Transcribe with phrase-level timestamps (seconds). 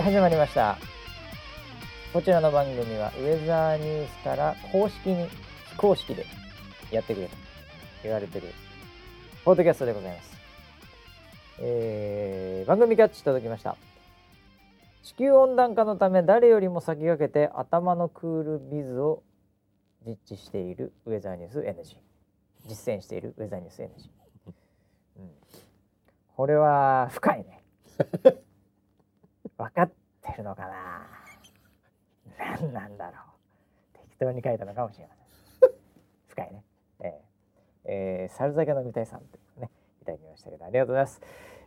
[0.00, 0.78] 始まりました。
[2.14, 5.28] こちらの番組はウェザーニュースから公式に
[5.72, 6.24] 非公式で
[6.90, 7.32] やってくれと
[8.02, 8.48] 言われてる
[9.44, 10.36] ポッドキャストでございます、
[11.60, 13.76] えー、番組キャッチ届きました。
[15.02, 19.22] 地球温暖化のため誰よりも先駆けて頭のクールビズを
[20.06, 21.96] 実地しているウェザーニュース NG
[22.66, 23.86] 実践しているウェザーニュース NG、
[25.18, 25.30] うん、
[26.36, 27.62] これは深いね。
[29.62, 29.90] 分かっ
[30.22, 31.06] てるのかな？
[32.58, 33.12] 何なんだろ
[33.94, 33.98] う？
[33.98, 35.14] 適当に書いたのかもしれま
[35.60, 35.70] せん。
[36.28, 36.64] 深いね。
[37.00, 37.10] えー、
[37.84, 39.70] えー、猿酒の具体さんというね
[40.02, 41.20] いただきましたけどありがとうございます、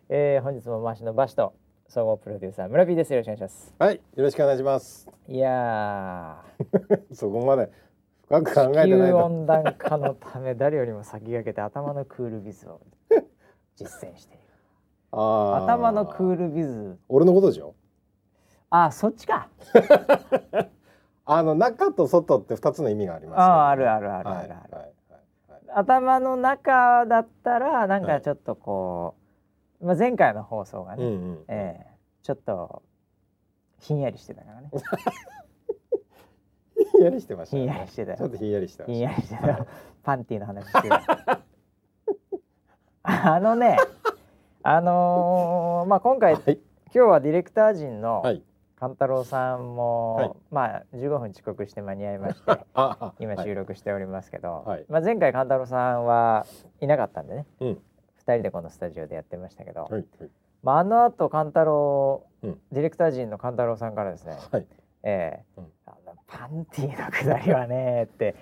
[0.10, 1.54] えー、本日も回しのバシと
[1.88, 3.14] 総合プロデューサー村 P です。
[3.14, 3.74] よろしくお願いします。
[3.80, 5.10] はいよろしくお願いします。
[5.28, 6.44] いや
[7.14, 7.70] そこまで
[8.28, 12.82] 深く考えてない地球温暖化のため誰よりも先駆けて頭のクールビズを
[13.76, 14.44] 実践している。
[15.14, 16.98] 頭のクールビズ。
[17.10, 17.76] 俺のことでしょ？
[18.76, 19.50] あそっちか。
[21.26, 29.16] あの中と外って二つの意味があります、ね、ああるあるあるあるある、はいはいはい、頭の中だったらなんかちょっとこ
[29.80, 32.82] う、まあ、前回の放送がね、うんうん、えー、ちょっと
[33.80, 34.70] ひんやりしてたからね。
[36.92, 39.66] ひんやりしてました、ね、ひんやりしてたちょっとひんやりしてひんやりしてた
[40.04, 41.40] パンティーの話してた
[43.04, 43.78] あのね
[44.64, 46.60] あのー、まあ今回、はい、今
[46.92, 48.44] 日はディレクター陣の、はい
[48.84, 52.66] 勘太郎さんも、はい、まあ15分遅刻して間に合いまして
[53.24, 56.46] 今収録しておりますけど、はい、まあ、前回勘太郎さんは
[56.82, 57.78] いなかったんでね、うん、2
[58.34, 60.06] 人でこのスタジオでやってましたけど、はい、
[60.64, 64.68] まあ、あのあと勘太郎、うん、ディレクター陣の勘太郎さんからですね、はい、
[65.04, 68.36] えーうん、あのパンティーのくだりはねって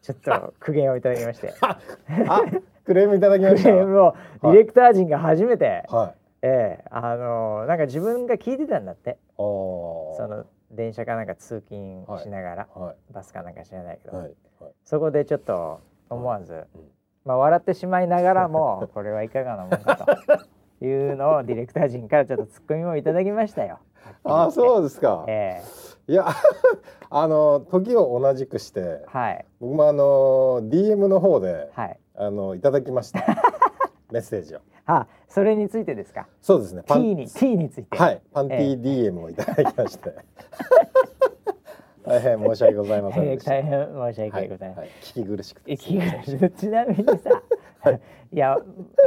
[0.00, 1.52] ちょっと苦言をいただきまして。
[1.60, 1.76] あ
[2.84, 3.64] クレームいただきました。
[3.68, 9.18] クレームをディレクター陣が初めて、はいええあのー、なんか自分が聞いてたんだって。
[9.36, 14.34] その電車かなんか通勤しながら、はいはい、バスかなんか知らないけど、はい
[14.84, 16.64] そこでちょっと思わず、
[17.24, 20.84] まあ、笑ってしまいながらも これはいかがなもんかと。
[20.84, 23.78] いうのをディレクター陣からちょっとツッコミをいただきましたよ。
[24.22, 25.60] あそうですか、え
[26.08, 26.26] え、いや
[27.10, 33.20] あの時を同じくして、はい、僕もあの DM の方で、はい、あのいただきました
[34.10, 34.60] メッセージを。
[34.86, 36.26] あ、それについてですか？
[36.40, 36.82] そうですね。
[36.86, 37.96] T に T について。
[37.98, 40.14] はい、パンティ DM をいただきまして。
[42.04, 44.74] 大変申し訳ございません大変申し訳ございません。
[44.76, 45.72] はい、聞き苦しくて。
[45.72, 47.42] 聞き苦しくちなみにさ、
[48.32, 48.56] いや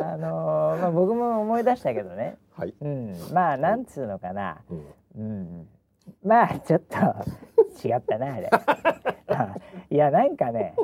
[0.03, 2.37] あのー、まあ僕も思い出したけどね。
[2.55, 2.75] はい。
[2.79, 4.57] うん、まあなんつうのかな。
[4.69, 4.85] うん。
[5.17, 5.67] うん、
[6.23, 6.95] まあちょっと
[7.87, 8.49] 違ったなあれ。
[9.89, 10.75] いやなんかね。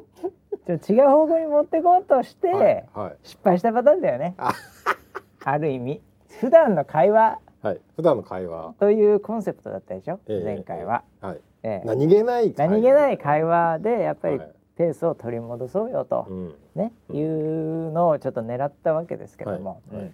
[0.66, 4.36] ちょ違う方向に持ってこうとして、はいはい、失敗したパターンだよね。
[4.38, 4.54] あ。
[5.58, 6.02] る意味。
[6.40, 7.40] 普段の会話。
[7.62, 7.82] はい。
[7.96, 8.74] 普段の会話。
[8.80, 14.40] というコンセプトだったでしょ、えー、前回は、はい、えー、何気ない何気ない会話でやっぱり
[14.76, 16.28] ペースを取り戻そうよと、
[16.76, 20.02] ね、うん、いうのをちょっと狙ったわけですけども、はい。
[20.02, 20.12] はい、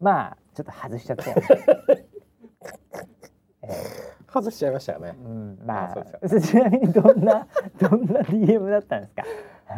[0.00, 1.42] まあちょっと外しちゃったよね。
[3.62, 5.16] えー、外しちゃいましたよね。
[5.24, 7.46] うん、まあ ちなみにどんな
[7.80, 9.22] どんな DM だったんですか？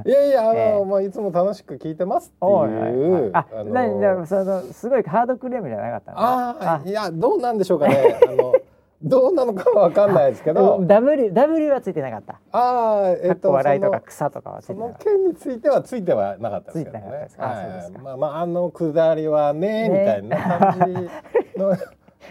[0.04, 3.30] いやいやあの、えー、まあいつも楽しく聞いてますっていう。
[3.32, 3.86] あ、あのー、な
[4.20, 8.18] にそのすごいハードクレームじゃなかったああいやどうなんでしょうかね。
[8.26, 8.54] あの
[9.02, 10.80] どうなのかわかんないですけど。
[10.86, 12.40] W W はついてなかった。
[12.52, 15.04] ああえっと笑いとか草とかはついてなかった。
[15.04, 17.28] その件についてはついてはなかったですけどね。
[17.38, 21.76] はい、まあまああのくだりはね、ね、みたいな感じの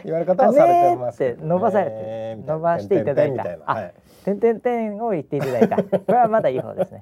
[0.03, 3.45] 言われ方はされてますけど、 ね、伸ばされて伸ばしていただいた。
[3.65, 3.91] あ、
[4.25, 5.77] 点点点を言っていただいた。
[5.77, 7.01] これはまだいい方ですね。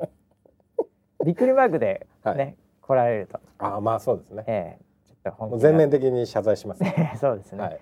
[1.25, 3.40] びっくりマークでね、はい、来られると。
[3.60, 4.44] あまあそうですね。
[4.48, 4.94] ええ
[5.24, 7.16] ちょっと全面的に謝罪します、ね。
[7.20, 7.64] そうですね。
[7.64, 7.80] はい、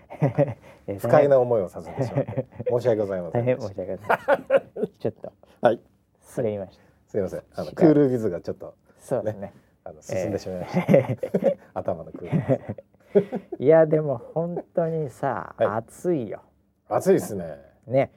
[0.99, 3.45] 不快な思いをさせてしまって申し訳ございません。
[3.45, 4.37] 申し訳ございま
[4.75, 4.87] せん。
[4.99, 5.33] ちょっと。
[5.61, 5.81] はい。
[6.21, 6.83] それ言いました。
[7.07, 7.43] すみません。
[7.55, 9.53] あのクールビズがちょっと、ね、そうですね。
[9.83, 10.93] あの進んでしまいました。
[10.93, 13.23] えー、頭のクールビ
[13.57, 13.63] ズ。
[13.63, 16.41] いやでも本当にさ、はい、暑いよ。
[16.87, 17.57] 暑いですね。
[17.87, 18.11] ね。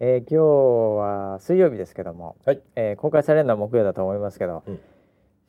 [0.00, 0.44] えー、今日
[0.98, 4.80] は水曜日ですけども、はい、えー、公開されるのは木曜だと思いますけど、うん、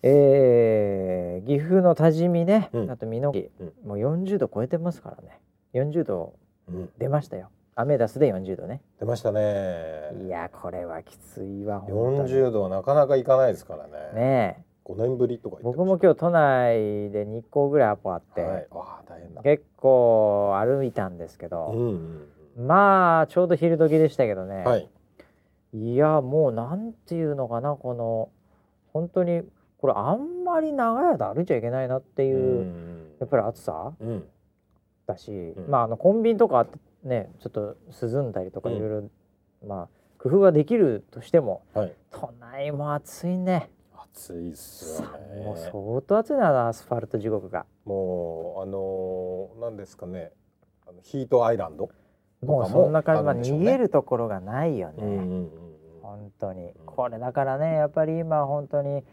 [0.04, 5.40] えー、岐阜の多治見ね、うん、あと美濃木、うん、もう40度超えてますからね。
[5.74, 6.34] 40度
[7.00, 8.82] 出ましたよ、アメダスで40度ね。
[9.00, 10.12] 出ましたね。
[10.26, 13.92] いやこれはきついわ40度はなかなかいかないですからね。
[14.14, 19.42] ね5年ぶりとか僕も今日都内で日光ぐらいアポあって、はい、あ大変だ。
[19.42, 24.90] 結構歩いたんですけど、うんうんまあちょうど昼時でしたけどね、はい、
[25.74, 28.30] いやもうなんていうのかなこの
[28.94, 29.44] 本当に
[29.78, 34.24] これあんまり長い間歩いちゃいけないなっていうやっぱり暑さ、うん、
[35.06, 36.68] だし、うん、まああのコンビニとか
[37.04, 39.10] ねちょっと涼んだりとかいろいろ、
[39.66, 39.88] まあ
[40.20, 43.72] 工夫はできるとしても、はい、都内も暑いね。
[44.14, 45.46] 暑いっすよね。
[45.46, 47.66] もう相当暑いなアスファルト地獄が。
[47.86, 50.34] もうあのー、なんですかね、
[50.86, 51.90] あのヒートアイランド
[52.42, 54.96] もうそんな感じ、まあ、逃げるところがないよね。
[55.00, 55.70] うんうんうん
[56.10, 59.04] 本当に、これだからねやっぱり今本当に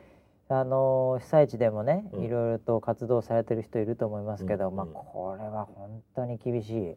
[0.48, 6.96] あの被災地でもね、いろいろと活動されてる人いると思いますけど、うん、まあこれは本当に厳しい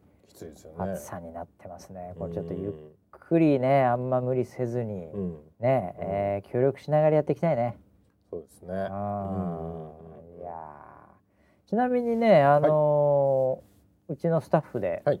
[0.78, 2.14] 暑さになってますね。
[2.18, 2.72] これちょっとゆっ
[3.10, 7.76] くりねあんま無理せずに、うん、ね、うん、えー、協力しながらやっていきたいね。
[8.30, 8.68] そうですね。
[8.68, 10.54] うん、いや
[11.66, 15.20] ちなみにねあのーはい、うちのスタッフで、はい、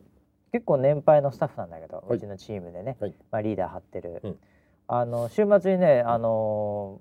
[0.52, 2.96] 結構年配のスタッフなんだけど、はい、うちのチームでね、
[3.30, 4.38] まあリーダー張ってる。
[4.86, 7.00] あの週末にねあの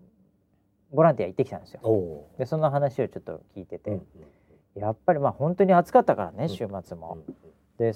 [0.92, 2.28] ボランティア行ってきたんですよ。
[2.38, 3.98] でその話をちょっと聞いてて、うん
[4.76, 7.18] うん、やっぱりまあ本当に暑かったからね週末も。
[7.78, 7.94] で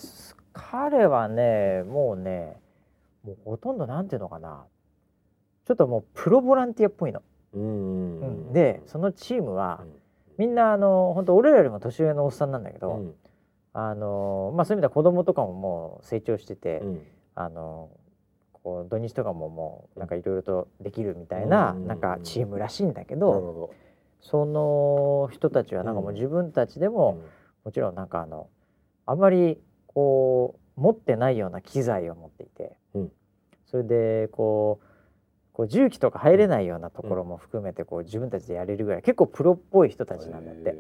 [0.51, 2.57] 彼はねもうね
[3.23, 4.65] もうほとんどなんていうのかな。
[5.65, 7.21] ちょっともうプロボランティアっぽいの。
[7.53, 9.83] うん、でそのチームは、
[10.39, 13.15] みんなあの本当俺らよりも年上のおっさんなんだけど、うん、
[13.73, 17.01] あのまあそういう意味では子供とかももう成長してて、うん、
[17.35, 17.89] あの
[18.51, 23.71] こう土日とかももうなんかいろいろとできるみたいななんかチームらしいんだけど
[24.21, 27.19] その人たちはなんかもう自分たちでも
[27.65, 28.47] もちろんなんかあの
[29.05, 32.77] あんまりこう持ってないような機材を持っていて
[33.65, 34.92] それでこう
[35.53, 40.75] こう重機とか入れないようなところも含めてこう自分たちでやれるぐらい結構プロっぽい人たちなんだって、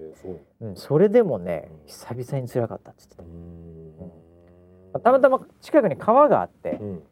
[0.61, 7.03] うん、それでもね久々に辛かったっつってた、うん、たまたま近くに川があって、うん。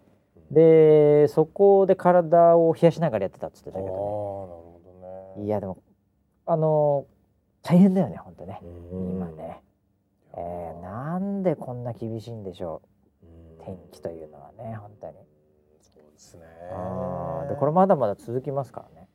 [0.50, 4.74] でそこで体を冷やしながらやってたっつってたけど
[5.38, 5.46] ね。
[5.46, 5.78] いやでも
[6.46, 7.06] あの
[7.62, 8.60] 大変だよね本当ね。
[8.92, 9.62] 今ね、
[10.34, 12.82] えー、なんでこんな厳しいんでしょ
[13.24, 13.64] う。
[13.64, 15.14] 天気というのはね本当に。
[16.22, 16.42] ですね。
[17.50, 19.08] でこれまだまだ続きますからね。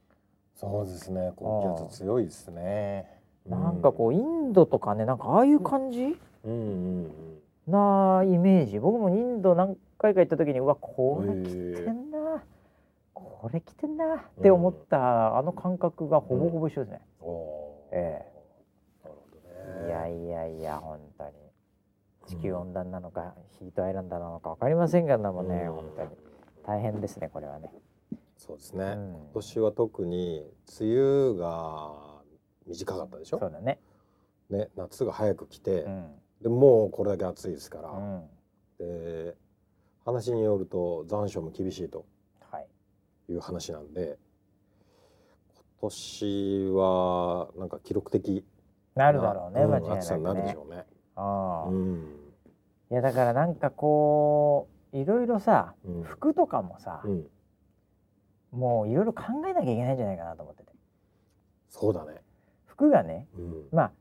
[0.54, 1.32] そうですね。
[1.36, 3.20] 高気圧強いですね。
[3.46, 8.80] なんかこうインドとかねなんかああいう感じ、うんうんうん、なイメージ。
[8.80, 12.42] 僕もインド何回か行った時にうわこれ来てんな。
[13.14, 14.16] これ来てんな。
[14.16, 17.00] って思った、あの感覚がほぼほぼ一緒ですね。
[17.92, 18.26] え
[19.84, 19.86] え。
[19.86, 21.30] いやいやいや本当に。
[22.26, 26.08] 地球温暖なのか、ヒートアイランドなのか分かりませんけどもね、本当に
[26.66, 27.70] 大変ですねこれはね。
[28.36, 31.92] そうですね、うん、今年は特に梅雨が
[32.66, 33.38] 短かったでしょ？
[33.38, 33.78] そうだね。
[34.50, 36.06] ね夏が早く来て、うん、
[36.42, 38.28] でもうこれだけ暑いですから、うん、
[38.78, 39.34] で
[40.04, 42.04] 話によると残暑も厳しいと
[43.28, 43.32] い。
[43.32, 44.18] う話なんで、はい、
[45.80, 48.44] 今年はなんか記録的
[48.94, 50.84] なるだろうね、うん、間違いなく、ね、暑さになるでしょうね。
[51.16, 51.64] あ。
[51.68, 52.16] うん、
[52.92, 57.26] いやだからなんかこういろいろさ、うん、服とかもさ、うん、
[58.50, 60.72] もういろいろ考えなきゃいけないんじゃないかなと思ってて。
[61.68, 62.22] そうだね。
[62.64, 63.26] 服がね、
[63.72, 63.92] まあ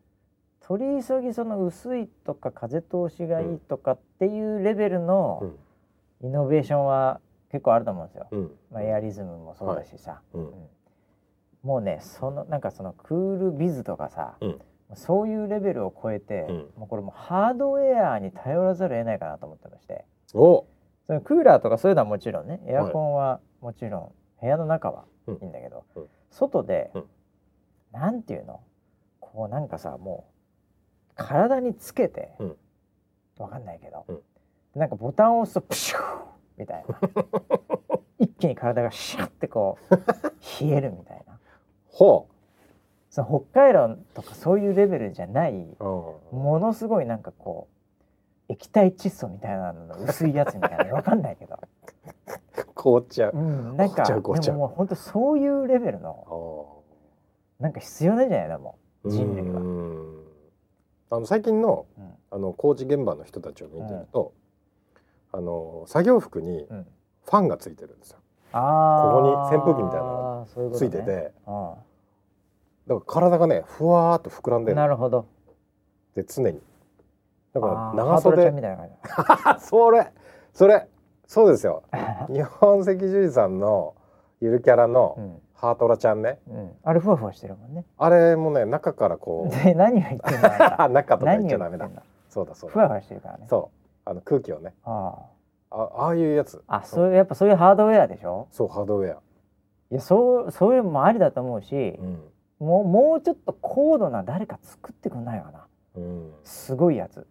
[0.61, 5.53] 取り急ぎその薄いとか風通しがいいとかっていうレベルの
[6.21, 7.19] イノベーションは
[7.51, 8.27] 結構あると思うんですよ。
[8.31, 10.37] うん、まあ、エアリズムもそうだしさ、はい。
[10.37, 10.51] うん、
[11.63, 14.59] もうねそのなんかそのクールビズとかさ、うん、
[14.95, 16.47] そういうレベルを超えて、
[16.77, 20.05] もうこれもハードウェアに頼らざるを得ないかなと思ってまして。
[20.33, 20.65] お
[21.07, 25.85] そのクーラーとかそういうのはもちろんねエアコンはもちろん部屋の中はいいんだけど、
[26.29, 27.05] 外で、うん、
[27.93, 28.61] なんていうの？
[29.19, 30.27] こうなんかさも
[31.11, 32.31] う体につけて、
[33.37, 34.05] わかんないけど、
[34.75, 36.01] なんかボタンを押すとプシュー
[36.57, 36.99] みたいな。
[38.19, 39.95] 一気に体がシャッてこう
[40.63, 41.37] 冷えるみたいな。
[41.89, 42.33] ほう。
[43.09, 47.74] その北海道とかそういうレベルじゃないものすごいなんかこう
[48.47, 50.93] 液体窒素みたいなの薄いやつみたいな。
[50.93, 51.57] わかんないけど。
[52.75, 54.13] 凍っちゃう、うん、なんかで
[54.51, 56.83] ももう本当そういうレベルの
[57.59, 58.59] なんか必要なんじゃないの？
[58.59, 59.59] もう人類は。
[61.11, 61.85] あの最近の,、
[62.29, 64.33] あの工事現場の人たちを見てると、
[65.33, 65.39] うん。
[65.39, 68.17] あの作業服にファンがついてるんですよ。
[68.51, 71.31] ここに扇風機みたいなのがついてて、ね、
[72.87, 75.25] だから体がねふわっと膨らんでるなるほど。
[76.15, 76.61] で常に
[77.55, 78.51] だから長袖。
[79.59, 80.11] それ
[80.53, 80.87] それ
[81.25, 81.83] そうですよ。
[82.29, 83.95] 日本赤十字さんの
[84.41, 87.85] ゆるキャラの、ハートラちゃんね、うん、あれふわふわしてるもんね。
[87.97, 91.89] あれもね中からこう 何を言ってんの中とか言っちゃダメだ。
[92.29, 92.73] そうだそうだ。
[92.73, 93.45] ふわふわしてるからね。
[93.47, 93.71] そ
[94.05, 94.09] う。
[94.09, 94.75] あの空気をね。
[94.83, 95.15] あ
[95.71, 95.89] あ。
[95.97, 96.61] ああいうやつ。
[96.67, 98.47] あそういうやっぱそういうハードウェアでしょ？
[98.51, 99.21] そうハードウェア。
[99.91, 107.25] いやそうそういうのもありだと思うし、うん、もうもうちょっと高度な誰か作ってくんないかな、うん、すごいやつ、うん、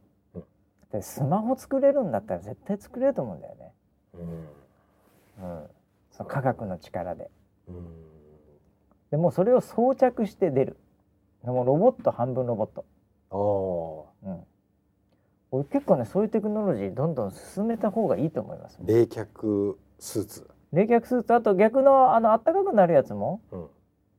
[0.94, 3.72] でスマホ作れるんだったら絶対作れると思うんだよね。
[4.14, 5.66] うん、うん、
[6.12, 7.30] その科学の力で。
[7.66, 7.74] うん、
[9.10, 10.76] でもそれを装着して出る。
[11.42, 12.84] でもロボット半分ロボット。
[14.22, 14.30] ああ。
[14.30, 14.44] うん。
[15.50, 18.78] 俺結構ねそういうテクノロジーどんどん進めた方がいいと思います。
[18.84, 20.50] 冷却スーツ。
[20.72, 23.66] 冷却スーツあと逆のあの暖かくなるやつも、うん、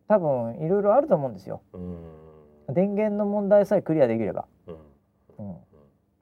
[0.09, 1.61] 多分いろいろあると思うんですよ。
[2.67, 5.55] 電源の問題さえクリアできれば、うん、うん、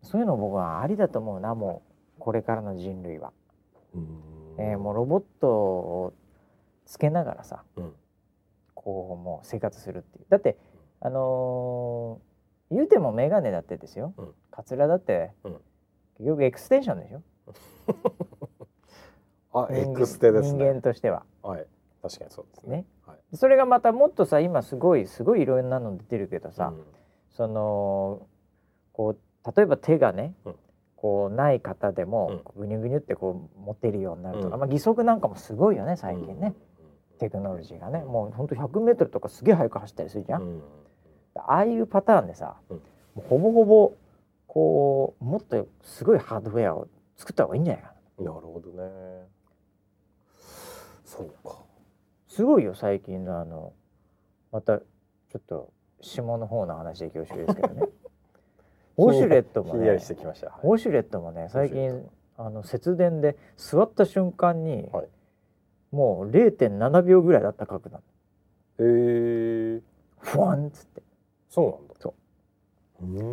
[0.04, 1.82] そういうの僕はありだと思うなも
[2.18, 3.32] うこれからの人類は。
[4.58, 6.14] えー、もうロボットを
[6.86, 7.94] つけながらさ、うん、
[8.76, 10.26] こうもう生活するっていう。
[10.30, 10.58] だって
[11.00, 15.32] あのー、言うても眼鏡だってですよ、うん、カツラだって、
[16.18, 17.22] 結局エクステンションでしょ。
[19.66, 20.66] あエクステですね。
[20.66, 21.26] 人間としては。
[21.42, 21.68] はい。
[22.02, 22.78] 確かにそうですね。
[22.78, 22.86] ね。
[23.06, 26.84] はい、それがまたもっとさ今すごいすごいいろんなの出てるけどさ、うん、
[27.30, 28.28] その
[28.92, 29.18] こう
[29.56, 30.56] 例えば手がね、うん、
[30.96, 36.54] こうない方でも、うん、ぐにゅぐにゅってこう持てるようになるとか、まあ、義足なんかもすごいよね最近ね、
[37.20, 38.04] テクノロジーがね。
[38.04, 40.62] もうほんと 100m とかすげえ速く走ったりするじゃん。
[41.36, 42.78] ああいうパターンでさ、も
[43.18, 43.94] うほぼほぼ
[44.48, 48.26] こうもっとすごいハードウェアを作った方がいいんじゃないかな。
[48.26, 49.28] なるほどね。
[51.06, 51.58] そうか。
[52.28, 53.74] すごいよ最近のあの
[54.52, 55.72] またちょっと
[56.02, 57.88] 下の方の話で恐縮ですけどね
[58.98, 60.00] ウォシュレットもね、ウォ
[60.78, 62.06] シュレットもね最近
[62.38, 65.08] あの節電で座った瞬間に、はい、
[65.92, 68.00] もう0.7秒ぐらいだった角なの。
[68.00, 68.04] へ
[68.80, 69.82] えー。
[70.20, 71.02] ふわんっつって。
[71.50, 71.96] そうなんだ。
[72.00, 72.14] そ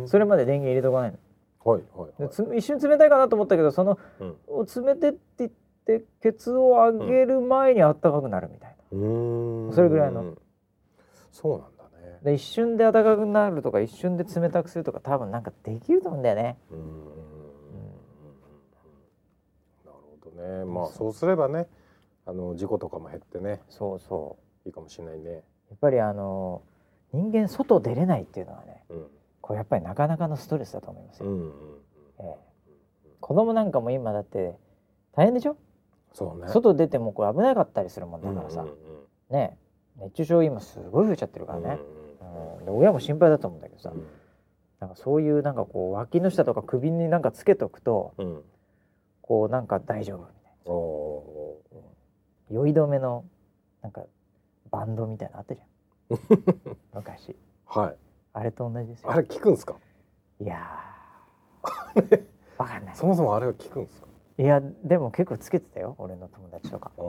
[0.05, 0.07] う。
[0.07, 1.17] それまで電源入れとかないの。
[1.63, 5.51] はいはい、はい、一瞬冷たいかなと思ったけどその、うん、冷てって言っ
[5.85, 9.73] てケツを上げる前にあったかくなるみたいな。
[9.73, 10.35] それぐらいの
[11.31, 11.80] そうなんだね
[12.23, 16.57] で一瞬で暖かくなるとか一瞬で冷たくするとか多分なんかできると思うんだよね。
[16.71, 17.05] うん
[19.85, 20.65] なるほどね。
[20.65, 21.67] まあそうすればね
[22.25, 23.61] あの事故とかも減ってね。
[23.69, 24.67] そうそう。
[24.67, 25.31] いいかもしれないね。
[25.31, 25.39] や
[25.75, 26.61] っぱりあの
[27.11, 29.07] 人間外出れないっていうのはね、うん、
[29.41, 31.51] これやっぱりなかなかのストレスだと思いますよ、うんうん
[32.19, 32.35] ええ、
[33.19, 34.55] 子供なんかも今だって
[35.13, 35.57] 大変でしょ？
[36.13, 39.57] そうね、外出てもこれ危なかったりするもんだからさ、うんうんうん、ね
[39.97, 41.77] 熱中症今すごい増えちゃってるからね、うんうん、
[42.65, 44.05] で親も心配だと思うんだけどさ、うん、
[44.79, 48.41] なんかそういうなんかこう脇の下とか首になんかつけとくと、うん、
[49.21, 50.71] こうなんか大丈夫みたいな、
[52.53, 53.25] うん、酔い止めの
[53.81, 54.03] なんか
[54.69, 55.67] バンドみたいなのあったじゃん。
[56.93, 57.35] 昔。
[57.65, 57.95] はい。
[58.33, 59.11] あれと同じですよ。
[59.11, 59.75] あれ聞くんですか？
[60.39, 60.59] いや
[62.57, 62.95] わかんない。
[62.95, 64.07] そもそもあれは聞くんですか？
[64.37, 67.03] いやでも結構つけてたよ俺の友達とか、うん、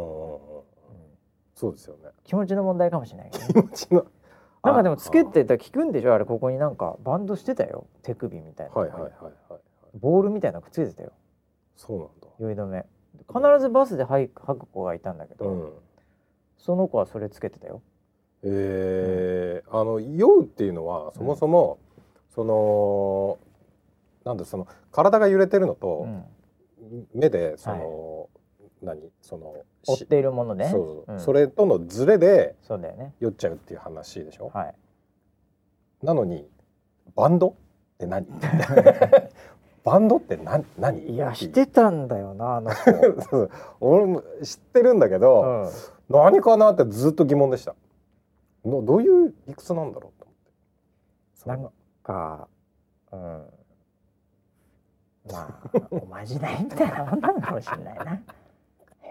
[1.55, 2.11] そうですよね。
[2.25, 4.07] 気持ちの問題かもしれないね、気持ちの
[4.64, 6.14] なんかでもつけてた聞くんでしょ？
[6.14, 7.87] あれここになんかバンドしてたよ。
[8.02, 9.12] 手首みたいなはいはいはい
[9.49, 9.61] はい、
[9.99, 11.12] ボールみたいなのくっついてたよ。
[11.76, 12.28] そうなんだ。
[12.38, 12.87] 酔い止め。
[13.28, 15.73] 必ずバスで吐く子がいたんだけど、うん、
[16.59, 17.83] その子はそれつけてたよ。
[18.45, 23.38] えー、うん、あの酔うっていうのはそもそも、うん、その
[24.25, 26.07] なんだその体が揺れてるのと、
[27.14, 29.11] 目でその、はい、何？
[29.21, 29.54] その
[29.87, 30.69] 追っているものね。
[30.71, 31.17] そう、う。
[31.17, 33.15] ん、それとのズレでそうだよね。
[33.21, 34.75] 酔っちゃうっていう話でしょ、はい、
[36.03, 36.47] なのに
[37.15, 37.49] バンド？
[37.49, 37.55] っ
[37.99, 38.27] て何？
[39.85, 40.65] バンドって何？
[40.79, 41.11] 何？
[41.11, 45.71] いやしてたんだよなあの子 俺も知ってるんだけど、うん、
[46.09, 47.75] 何かなってずっと疑問でした。
[48.65, 50.37] のどういう理屈なんだろうと思っ
[51.43, 51.49] て。
[51.49, 51.73] なん
[52.03, 52.49] か
[53.11, 53.45] うん。
[55.31, 58.23] まあおまじないみたいなもんなのかもしれないな。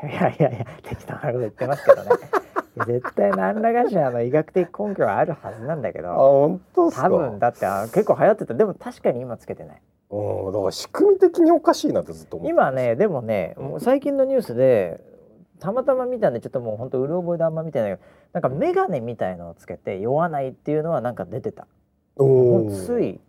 [0.04, 2.10] いやいやいや適当なこと言ってますけどね。
[2.88, 6.12] 絶対何らかしらの医学的根拠はあるはずなんだけど。
[6.12, 8.54] あ本当多分だって結構流行ってた。
[8.54, 9.82] でも確かに今つけてない。
[10.10, 12.52] うんだから仕組み的におかしいなってずっと思って。
[12.52, 15.00] 今ねでもね、もう最近のニュースで
[15.60, 18.02] たまたま見たんでちょっともう本当うる覚えであんま見てないけど
[18.34, 21.68] なんか眼鏡みたいのをつけて酔わないっていうのはなんか出てた。
[22.18, 23.20] おつい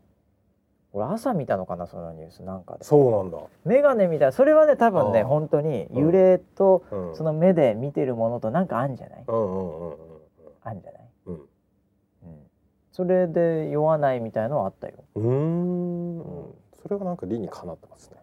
[0.92, 2.84] 俺朝見たのかなそのニュースなんかで。
[2.84, 3.38] そうなんだ。
[3.64, 9.96] 眼鏡みたいそれはね多分ね本当に揺れと、うん、その目で見てるものとなんかあんじゃない、うんうんうんうん、
[10.62, 11.46] あんじゃない、うん、うん、
[12.92, 15.04] それで酔わないみたいのはあったよ。
[15.14, 16.22] うん。
[16.82, 18.16] それはなんか理にかなってますね、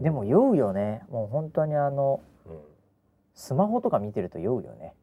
[0.00, 1.02] でも酔うよね。
[1.10, 2.20] もう本当にあの、
[3.34, 4.94] スマホとか見てると酔うよね。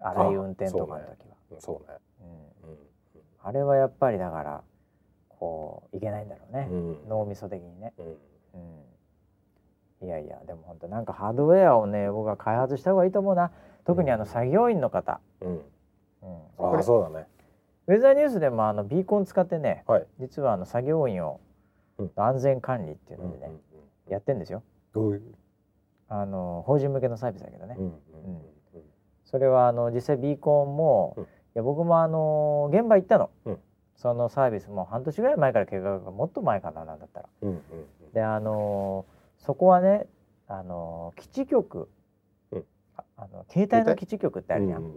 [0.00, 1.60] 荒い運転とかの時は。
[1.60, 1.96] そうね、
[2.64, 2.78] うん。
[3.42, 4.62] あれはやっぱりだから
[5.38, 7.92] こういけないんだろうね、うん、脳みそ的にね、
[10.02, 13.50] うん、いやいやでも本当なんかハードウェアをね僕は開発した方がいいと思うな。
[13.88, 15.62] 特にあの作業員の方、うん。
[16.58, 17.26] ああそうだね。
[17.86, 21.40] ウェザーニュースでもあのビーコン使ってね、はい、実はあの作業員を
[22.14, 23.52] 安全管理っていうのでね、
[24.10, 24.62] やってんですよ。
[26.10, 27.78] あの法人向けのサービスだけどね。
[29.24, 31.22] それはあの実際ビーコンも、い
[31.54, 33.30] や僕もあの現場行ったの、
[33.98, 37.28] そのサービスも半年ぐらい前から計画がもっと前かななんだったら。
[38.14, 39.04] であの
[39.38, 40.06] そこはね
[40.46, 41.88] あの基地局、
[43.16, 44.92] あの携帯の基地局ってあるじゃん。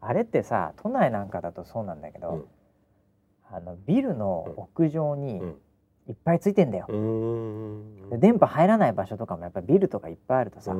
[0.00, 2.46] あれってさ都内なんかだとそうなんだけど、
[3.50, 5.40] あのビルの屋上に
[6.08, 6.86] いっぱいついてんだよ。
[8.10, 10.74] で電波入らない場所とかもやっぱりビルとかいっぱいあるとさ、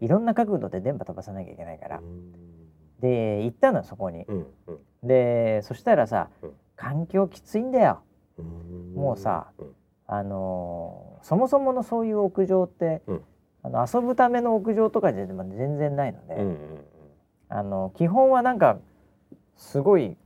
[0.00, 2.00] いろんな角度で電波飛ばさなきゃいけないから。
[3.00, 4.26] で行ったのそこに。
[5.04, 6.28] でそしたらさ、
[6.82, 8.02] 環境きついんだよ。
[8.96, 9.52] もうさ、
[10.08, 13.02] あのー、そもそものそういう屋上って、
[13.62, 16.44] あの遊ぶための屋上とかじゃ全然ないので、
[17.48, 18.78] あの基本はなんか
[19.56, 20.16] すごい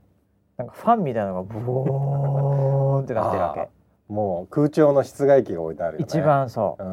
[0.57, 3.69] なんかファンみたいなのがブーンってなってるわけ。
[4.11, 6.83] もう空調の室外機が置いてある、ね、一番そう、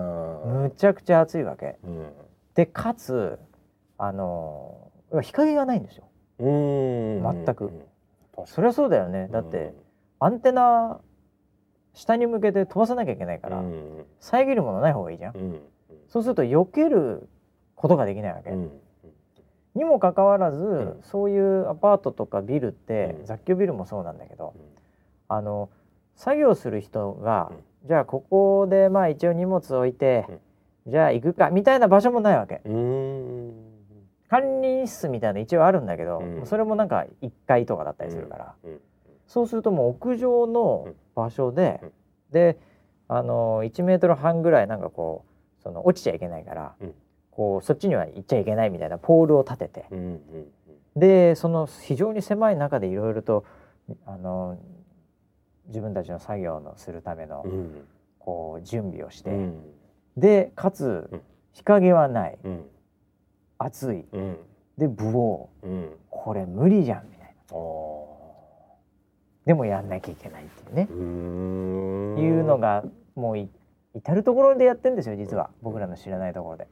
[0.49, 2.13] むちゃくちゃ暑いわけ、うん、
[2.57, 3.39] でかつ
[3.99, 4.91] あの
[5.23, 6.05] 日陰がないんですよ。
[6.41, 7.71] 全く、
[8.47, 9.29] そりゃそうだよね。
[9.31, 9.75] だって
[10.21, 11.01] アンテナ
[11.93, 13.63] 下に向けて飛ばさなきゃいけないから、
[14.19, 15.61] 遮るものない方がいいじゃん、
[16.09, 17.29] そうすると避ける
[17.77, 18.51] ことができないわけ、
[19.75, 24.55] にもかかわらず、そういうアパートとかビルって、雑居ビルもそうなんだけど、
[25.29, 25.71] あの
[26.17, 27.51] 作業する人が、
[27.83, 30.27] うん、じゃあここでまあ一応荷物置いて、
[30.87, 32.61] うん、じゃあ行くかみたいな場所もないわけ。
[34.35, 38.55] 管理室みたいな一応あるんだけど、うん、それもなんか1階とかだったりするから、
[39.29, 41.81] そうするともう屋上の場所で、
[42.33, 42.59] で
[43.07, 45.25] あの1メートル半ぐらいなんかこ
[45.61, 46.75] うその落ちちゃいけないから、
[47.31, 49.85] こうそっちには行っちゃいけないみたいなポールを立てて、
[50.97, 53.45] でその非常に狭い中でいろいろと
[54.05, 54.59] あの
[55.69, 57.87] 自分たちの作業のするための、うん、
[58.19, 59.63] こう準備をして、うん、
[60.17, 61.09] でかつ
[61.53, 62.39] 日陰はない、
[63.61, 64.05] うん、暑い、
[64.79, 67.35] でブオー、これ無理じゃんみたいな。
[69.47, 70.83] でもやんなきゃいけないっていうね。
[72.23, 75.51] いうのがもう至る所でやってんですよ実は。
[75.63, 76.69] 僕らの知らないところで。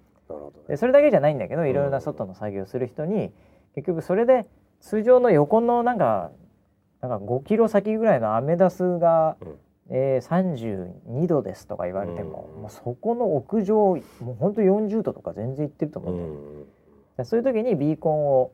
[0.69, 3.33] でそれだけじゃないんだけどいろいろな外の作業する人に
[3.75, 4.47] 結局それで
[4.81, 6.31] 通常の横のなんか
[7.03, 9.59] なんか5キロ先ぐらいのアメダスが、うん、
[9.93, 13.77] えー、32度ですとか言われても、うん、もうそこの屋上
[14.21, 16.25] もうほんと40度とか全然いってると思うんで、
[17.19, 18.53] うん、そういう時にビーコンを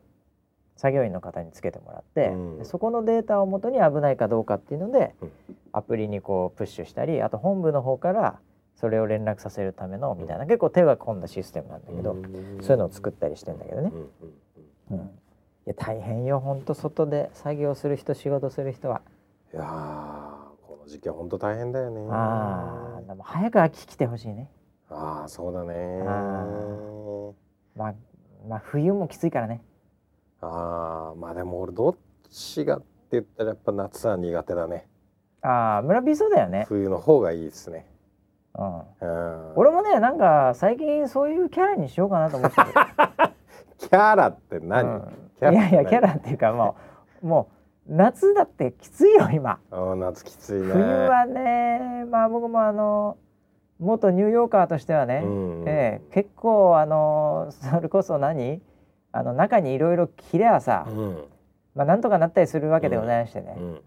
[0.75, 5.13] 作業員の方につけてもらって、うん、そこのデータをもとに危ないかどうかっていうので、
[5.73, 8.39] アプリにこうプッシュしたりあと本部の方から
[8.75, 12.15] それを連絡させるためのみたいな、結構手が込んだシステムなんだけど、
[12.61, 13.91] そういうのを作ったりしてんだけどね。
[14.91, 15.09] うん
[15.69, 19.01] や大変よ本当外で作業する人仕事する人は。
[19.53, 20.38] いや
[20.89, 22.01] 時期は本当大変だよね。
[22.09, 24.49] ああでも早く秋来てほしいね。
[24.89, 26.03] ああそうだね。
[27.75, 27.93] まあ
[28.47, 29.61] まあ冬もきついからね。
[30.41, 31.95] ああまあでも俺どっ
[32.31, 34.87] ちがって言ったらやっぱ夏は苦手だね。
[35.41, 36.65] ああ村人そうだよね。
[36.67, 37.85] 冬の方がいいですね。
[38.55, 42.67] うん、うん、俺もねなんか最近そういうキャラにしようかなと思ってる
[43.77, 45.01] キャラって何、うん。
[45.41, 46.75] いやいやキャラっていうかも
[47.21, 47.58] うもう
[47.89, 49.59] 夏だってきついよ今。
[49.71, 50.71] あ夏きついね。
[50.71, 53.17] 冬はねまあ僕もあの
[53.79, 58.61] 元ニューヨーカーとしてはね、うんえー、結構あのそれこそ何？
[59.11, 61.23] あの中にいろいろ切れはさ、うん、
[61.73, 63.81] まあなんとかなったりするわけでございましてね、うんうん、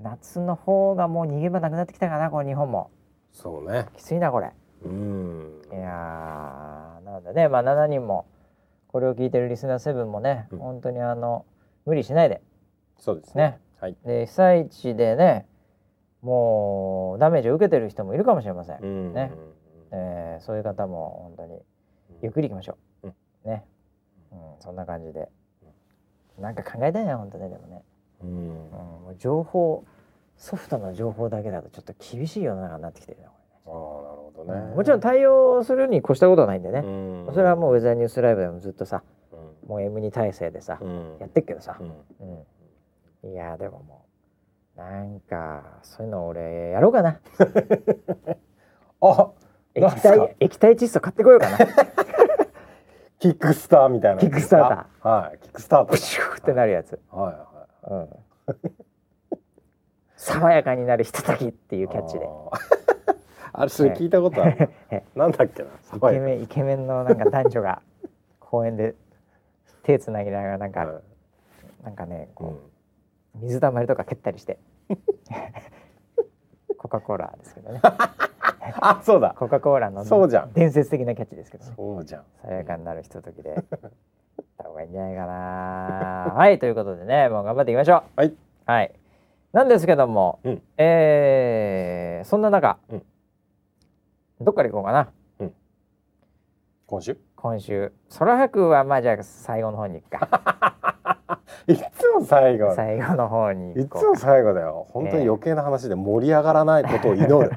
[0.00, 2.92] 夏の方がもう逃げ場なくなってきたかなこの日本も。
[3.32, 3.86] そうね。
[3.96, 4.52] きついなこれ。
[4.84, 5.60] うん。
[5.72, 7.48] いやなのでね。
[7.48, 8.26] まあ7人も
[8.86, 11.44] これを聞いてるリスナーセブンもね、うん、本当にあの
[11.84, 12.40] 無理しないで
[12.98, 15.46] そうですね、はい、で被災地でね
[16.22, 19.32] もうダメージを受けてる人もいるかもしれません、うん、ね、
[19.92, 21.60] えー、そういう方も本当に
[22.22, 23.64] ゆっくりいきましょう、うん、ね、
[24.32, 25.28] うん、そんな感じで。
[26.40, 27.82] なんか考えたいな本当ねでもね、
[28.22, 29.84] うん、うん、もう情報
[30.36, 36.80] ソフトの情報だけだとちょっと厳しい世の中になってきてるなあなるほどね、もちろん対応するに越したことはないんでね、
[37.34, 39.02] それはもうウェザーニュースライブでもずっとさ、
[39.66, 40.78] もう M2 体制でさ、
[41.20, 42.38] やってっけどさ、うん
[43.24, 44.06] いやでもも
[44.76, 47.20] うなんかそういうの俺やろうかな。
[49.00, 49.30] あ
[49.74, 51.58] 液体液体窒素買ってこようかな。
[53.18, 57.00] キックスターみたいなキックスターターはいキックスタープシューってなるやつ。
[57.10, 58.08] はいはい、うん、
[60.16, 62.28] 爽やかになるひとときっていうキャッチで。
[63.52, 64.70] あれそれ聞いたことある？
[65.16, 65.70] なんだっけな？
[65.96, 67.82] イケメンイケメンのなんか男女が
[68.38, 68.94] 公園で
[69.82, 72.58] 手つなぎながらなんか、はい、なんかねこう、うん、
[73.36, 74.58] 水たまりとか蹴ったりして。
[76.78, 77.80] コカ・コーラですけどね。
[78.80, 79.34] あそうだ。
[79.36, 80.52] コカ・コーラのそうじゃん。
[80.52, 82.24] 伝説的なキャッチですけど、ね、そうじゃん。
[82.42, 83.64] 爽やかになるひとときで。
[84.40, 86.32] った方がいいんじゃないかな。
[86.36, 88.20] はいということでねもう頑張っていきましょう。
[88.20, 88.34] はい。
[88.66, 88.92] はい。
[89.52, 93.02] なんですけども、うん、えー、そんな中、うん、
[94.40, 95.54] どっから行こうかな、うん、
[96.86, 97.18] 今週？
[97.34, 97.92] 今週。
[98.18, 100.97] 空白はまあじゃあ最後の方に行くか
[101.66, 102.74] いつも最後。
[102.74, 104.86] 最後の方にいつも最後だよ。
[104.90, 107.50] 本当に余計な話で盛り上がらないことを祈る、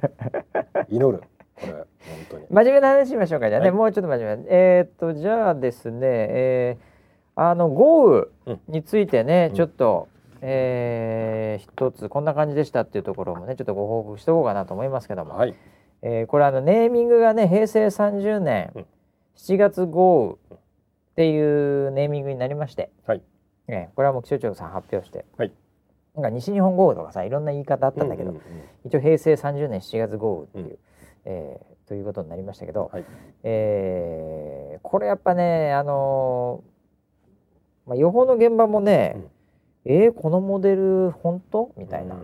[0.90, 1.24] 祈る。
[1.56, 1.86] これ本
[2.30, 2.46] 当に。
[2.50, 10.08] 真面目な話しましょうかじゃあね、はい、もうちょっと真面目えー、っとじゃあですねえー、あの豪雨についてね、うん、ちょっと、
[10.42, 15.56] えー、一つこんな感じでしたっていうところもねちょっとご報告しておこうかなと思いますけども、はい、
[16.02, 18.72] えー、これあのネーミングがね平成30年
[19.38, 20.60] 7月豪雨っ
[21.16, 23.22] ていうネーミングになりまして、はい
[23.72, 25.54] えー、これはもう気象庁さん発表して、はい、
[26.14, 30.78] なんか西日本豪雨とかさいろんな言い方あったんだけど、うんうんうん、一応平成30年7月豪雨っていう、うん、
[31.26, 33.06] えー、ということになりましたけど、はい、
[33.44, 39.32] えー、これやっぱねあのー、まあ、予報の現場もね、うん。
[39.84, 41.74] えー、このモデル本当？
[41.78, 42.16] みたいな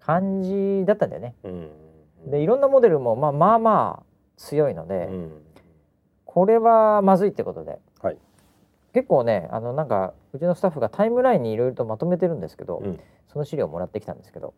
[0.00, 1.34] 感じだったんだよね。
[2.26, 4.02] でいろんなモデルも、まあ、まあまあ
[4.36, 5.32] 強いので、うん、
[6.24, 7.80] これはまずいってことで、はい、
[8.92, 13.00] 結構ねあのなんかうちのスタッフがタイムラインにいろいろとまとめてるんですけど、うん、
[13.32, 14.54] その資料をもらってきたんですけど、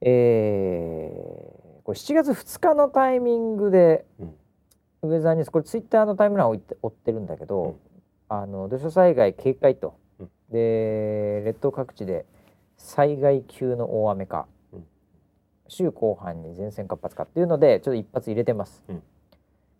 [0.00, 4.04] えー、これ7月2日のタイミングで、
[5.02, 7.76] うん、ウェザーニュースこれツイッターのタイムラインを追ってるんだけど、
[8.28, 9.94] あの土砂災害警戒と。
[10.50, 12.24] で列島各地で
[12.78, 14.84] 災害級の大雨か、うん、
[15.68, 18.82] 週後半に前線活発化っていうのでちょっと一発入れてます。
[18.88, 19.02] うん、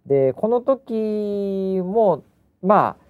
[0.07, 2.23] でこの時も
[2.63, 3.08] まあ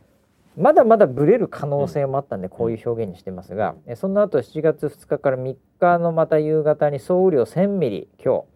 [0.59, 8.47] まだまだブレる可能性もあったんでこういう表現にしてますが、うん、その後7月2日から3日のまた夕方に総雨量1000ミリ強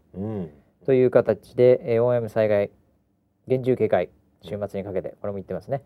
[0.84, 2.70] という形で、大雨災害
[3.46, 4.10] 厳重警戒
[4.42, 5.82] 週末にかけてこれも言ってますね。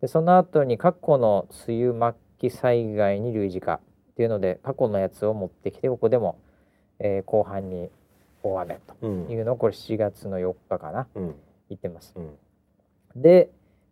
[0.00, 3.80] でその後に過去の梅雨末期災害に類似か
[4.12, 6.38] っていうので過去のやつを持ってきてここでも、
[6.98, 7.90] えー、後半に
[8.42, 11.34] 大雨というのをこれ7月の4日かな、うん、
[11.68, 12.14] 言ってます。
[12.16, 13.50] うん、で、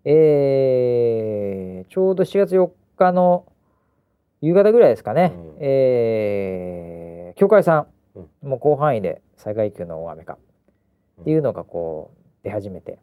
[0.09, 3.45] えー、ちょうど7月4日の
[4.41, 10.39] 夕方ぐらいですかね、うん、えー、教会さん、もう広範囲で災害級の大雨か。
[11.21, 12.99] っていうのがこう出始めて、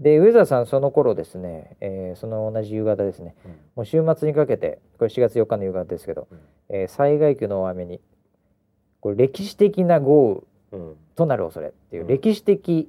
[0.00, 6.38] で上澤さんその頃ですね、えー、その同じ夕方ですね、うん、もう週末にかけてこれ4月4日の夕方ですけど、うん、
[6.68, 8.00] えー、災害級の大雨に
[9.00, 12.88] これ歴史的な豪雨となる恐れっていう、歴史的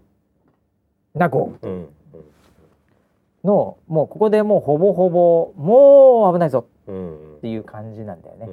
[1.15, 1.88] な豪雨
[3.43, 8.49] の、もうここでもうほぼほぼもう危ないぞっていう感じなんだよね。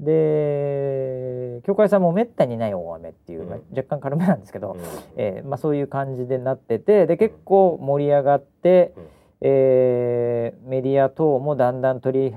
[0.00, 4.80] で教会さんもめったにない大雨っていう、まあ、若干軽めなんですけど、うん、
[5.16, 9.04] えー、まあ、そういう感じでなっててで結構盛り上がって、うん、
[9.42, 12.36] えー、メディア等もだんだん取り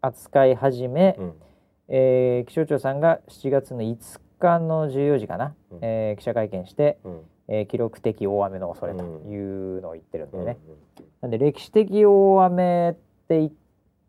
[0.00, 1.34] 扱い始め、うん、
[1.88, 10.58] えー、気象庁さんが7月の5日の14時かな、うん、えー、記者会見して、うん、えー、記録的大雨の恐れというのを言ってるんだよね。
[11.20, 12.94] なんで歴史的大雨っ
[13.28, 13.50] て言っ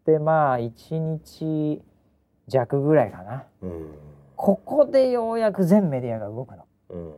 [0.06, 1.82] てまあ1日
[2.48, 3.96] 弱ぐらいかな、うん、
[4.36, 7.14] ここでようやく全メディアが動くの、うん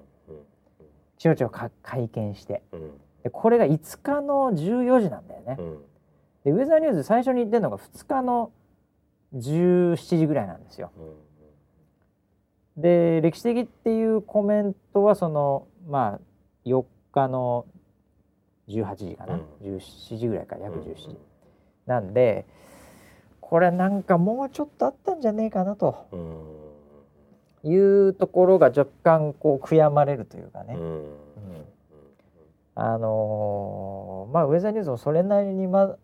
[1.20, 2.64] 気象庁か会見して、
[3.24, 5.58] でこれが5日の14時なんだよね、
[6.46, 8.52] でウェザーニューズ最初に言ってるのが2日の
[9.36, 10.92] 17時ぐらいなんですよ、
[12.78, 16.20] で歴史的っていうコメントはそのまあ
[16.66, 17.66] 4日の
[18.68, 21.18] 18時かな、うん、17時ぐらいか約17時、
[21.86, 22.46] なんで
[23.42, 26.08] これなんかもうちょっとあったんじゃねえかなと。
[27.64, 30.76] いうところが若干こう悔やまれるというかね。
[30.76, 31.04] うん。
[32.76, 35.98] あのー、まあウェザーニュースもそれなりにま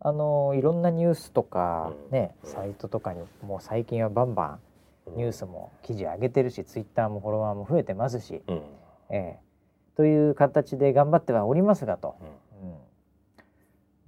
[0.00, 4.58] あのー、いろんなニュースとかね、サイトとかにもう最近はバンバ
[5.14, 8.62] ンニュースも記事上げてるし、ツイッターもフォロワーも増えてますし、うん、
[9.12, 12.16] えー、という形で頑張ってはおりますがと、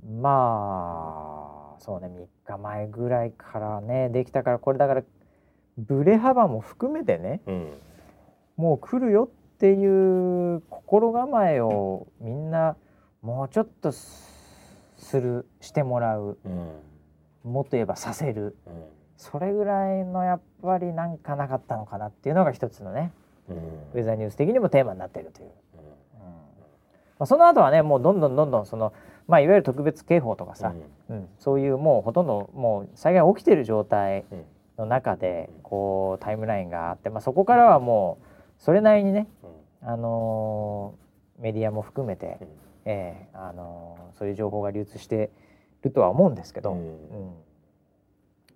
[0.02, 5.02] うん、まあそうね3日前ぐらいからねできたからこれだから
[5.76, 7.72] ブレ幅も含めてね、うん、
[8.56, 12.76] もう来るよっていう心構えをみんな
[13.22, 16.38] もうちょっとするしてもらう、
[17.44, 18.84] うん、もっと言えばさせる、うん、
[19.16, 23.12] それぐらいのやっぱりなんかなかったのかなっていうのが一つのね、
[23.48, 25.50] ウェザーニュース的にもテーマになっているという。
[27.16, 28.92] まあ、その後はねもうどんどんどんどんその
[29.26, 30.74] まあ、いわゆる特別警報とかさ、
[31.08, 34.24] うん、うん、そういうもうほとんどもう災害起きてる状態
[34.78, 39.26] の中でこうタイムラインがあって、まあ、そこからはもうそれなりにね、
[39.82, 40.94] あの
[41.38, 42.38] メディアも含めて、
[42.84, 45.30] えー、あのそういう情報が流通して
[45.82, 47.34] るとは思うんですけど、うん、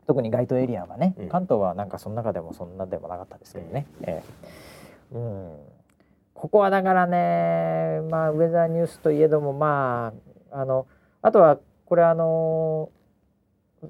[0.06, 4.77] 特に街頭エリアはね、関東はなんかその中でもそんなでもなかったですけどね、えー、
[5.12, 5.56] うん、
[6.34, 10.12] ここはだからね、まあ、ウェザーニュースといえどもま
[10.50, 10.86] ああの
[11.22, 12.90] あとはこれあの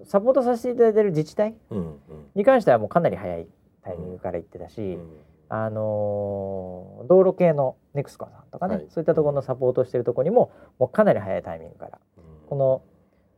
[0.05, 1.55] サポートさせていただいている自治体
[2.35, 3.47] に関してはもうかなり早い
[3.83, 5.09] タイミングから言ってたし、うん、
[5.49, 12.83] あの道路系のネクスコさんとかね、はい、そういったところのサポートしてるところにももうかなり早いタイミングから、うん、この、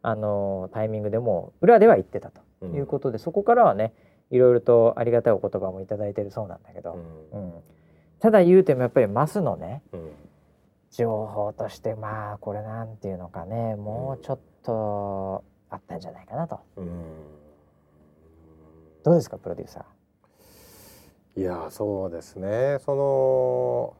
[0.03, 3.93] あのタイミングでも裏では言ってたということで、うん、そこからはね
[4.31, 6.97] いろいろとありがたいお言葉も頂いてるそうなんだけど、
[7.33, 7.53] うん。
[8.21, 9.83] ただ言うてもやっぱりマスのね、
[10.90, 16.61] 情報としてまあこれなんていうのかねもうちょっとあったんじゃないかなと。
[19.03, 21.40] どうですかプロデューサー？
[21.40, 22.79] いやそうですね。
[22.85, 23.97] その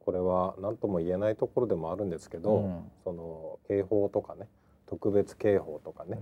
[0.00, 4.46] これは何とも言えないところでもあるんですけど、うん、その警報とかね
[4.86, 6.18] 特別警報とかね、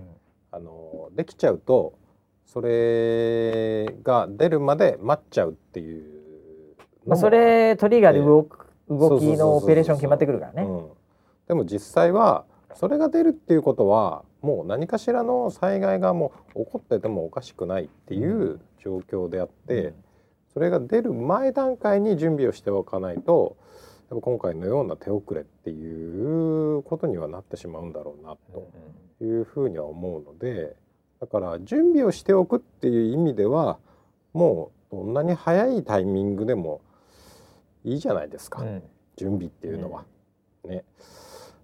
[0.53, 1.93] うん、あのできちゃうと
[2.45, 6.13] それが出るまで待っちゃうっていう
[7.05, 10.67] まあ、それトリガーで動く、動きのオペレーション決まってくるからね。
[11.47, 19.93] でも実際はそれが出るっていうことはもう何かしらの災害がもう起こっててもおかしくないっていう状況であって、うん、
[20.53, 23.57] それが出る前段階に準備をしておかないと
[24.09, 30.75] やっぱ今回のような手遅れっていうことにはなってしまうんだろうなというふうには思うので
[31.23, 33.79] だから準備をしておくっていう意味では
[34.33, 36.81] もうどんなに早いタイミングでも
[37.85, 38.83] いいじゃないですか、うん、
[39.15, 40.03] 準備っていうのは。
[40.65, 40.83] ね。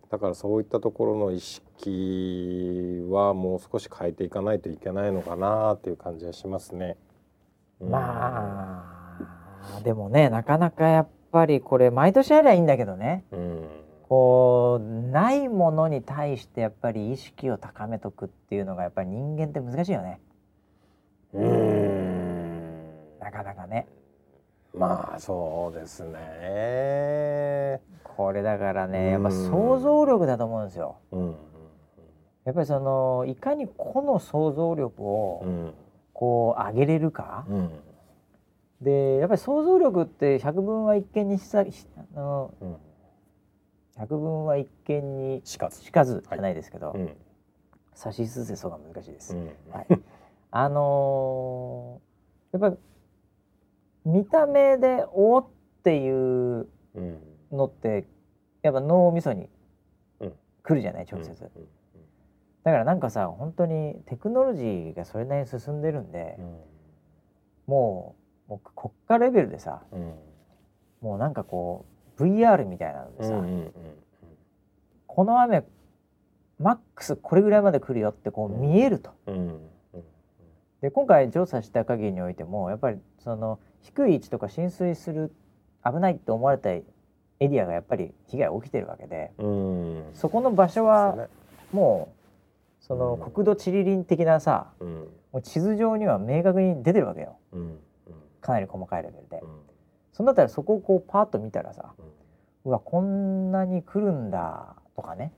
[0.09, 6.95] だからそういったところの意識はもう少し変えていかないといけないのかなっていう感じはしますね。
[7.81, 9.19] ま
[9.75, 13.67] あでもねなかなかやっぱりこれ毎年やりゃいいんだけどね、うん、
[14.09, 20.19] こうないものに対してやっぱり意識を高めとくっていうのがやっぱり人間って難しいよね。
[21.31, 23.87] うんなかなかね。
[24.73, 27.81] まあそうですね。
[28.03, 30.97] これだからねやっぱ想像力だと思うんですよ。
[31.11, 31.35] うん、
[32.45, 35.73] やっぱりそのいかに個の想像力を、
[36.13, 37.69] こう上げれるか、うん、
[38.81, 42.75] でやっぱり想像力って百聞は一見にしさあの、うん、
[43.99, 46.23] 百聞は一見にしかずしかず。
[46.29, 46.95] じゃないですけど、
[47.93, 49.35] さしすせそが難しいです。
[49.71, 49.87] はい、
[50.51, 52.81] あのー、やっぱり
[54.05, 55.45] 見た目でおっ
[55.83, 56.67] ていう
[57.51, 58.07] のって、
[58.61, 59.49] やっぱ脳みそに
[60.63, 61.51] 来るじゃない直接。
[62.63, 66.45] だからなんかさ本当にテクノロジーがそれなりに進んでるんで、うん、
[67.67, 68.15] も
[68.47, 70.13] うもう国家レベルでさ、うん、
[71.01, 73.71] もうなんかこう VR みたいなのでさ、うんうんうん、
[75.07, 75.63] この雨
[76.59, 79.11] マックスこれぐらいまで来るよってこう見えると。
[79.27, 79.69] うんうん
[80.81, 85.33] で今回調査した限りにおいてもやっぱりその低い位置とか浸水する
[85.83, 86.83] 危ないって思われたエ
[87.41, 89.31] リアがやっぱり被害起きてるわけで、
[90.13, 91.27] そこの場所は
[91.71, 92.13] も
[92.81, 94.87] うその国土地理林的なさ、うん、
[95.31, 97.77] もう地図上には明確に出てるわけよ、うん、
[98.41, 99.49] かなり細かいレベルで、うん、
[100.19, 101.93] そんだったらそこをこうパッと見たらさ、
[102.65, 105.31] うわこんなに来るんだとかね、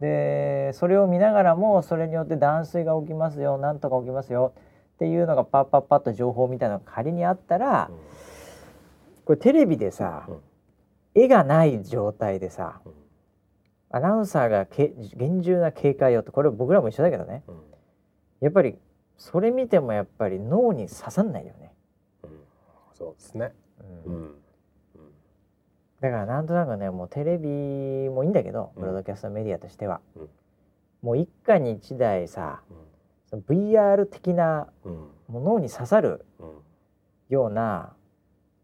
[0.00, 4.52] でそれを見ながらもそれによって断水が起きますよなんとか起きますよ
[4.96, 7.90] っていうのがパッパッパッと情報みたいなのが仮にあったら、
[9.24, 10.28] これテレビでさ、
[11.14, 12.82] 絵がない状態でさ、
[13.88, 17.54] アナウンサーがけ厳重な警戒をとこれ僕らも一緒だけどね、うん、
[18.40, 18.74] やっぱり
[19.16, 21.68] それ見てもやっぱり脳に刺さんないよね、うん、
[22.94, 23.52] そうですね、
[24.06, 24.34] うん、
[26.00, 30.00] だからなんとなくねもうテレビもいいんだけどブロードキャストメディアとしては、
[31.02, 32.62] もう一家に一台さ、
[33.28, 34.68] その VR 的な、
[35.28, 36.24] もう脳に刺さる
[37.28, 37.92] ような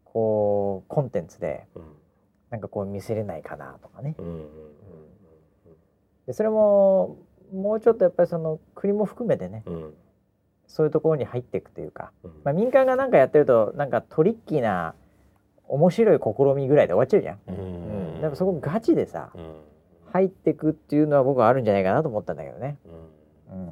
[0.05, 1.67] こうコンテンツで、
[2.49, 4.47] なんかこう見せれないかなとかね、うんうん。
[6.27, 7.17] でそれも
[7.53, 9.93] もうちょっとやっぱりその国も含めてね、うん、
[10.71, 14.95] そういうところに入っていくというか、うん、まあ、民間が何かやってるとなんかトリッキーな
[15.67, 17.39] 面白い試みぐらいで終わっちゃうじゃん。
[17.47, 19.31] うん、うん、だからそこガチでさ、
[20.11, 22.77] 入っていくっていうのは僕はあるんじゃないかなと思ったんだけどね。
[23.51, 23.69] うん。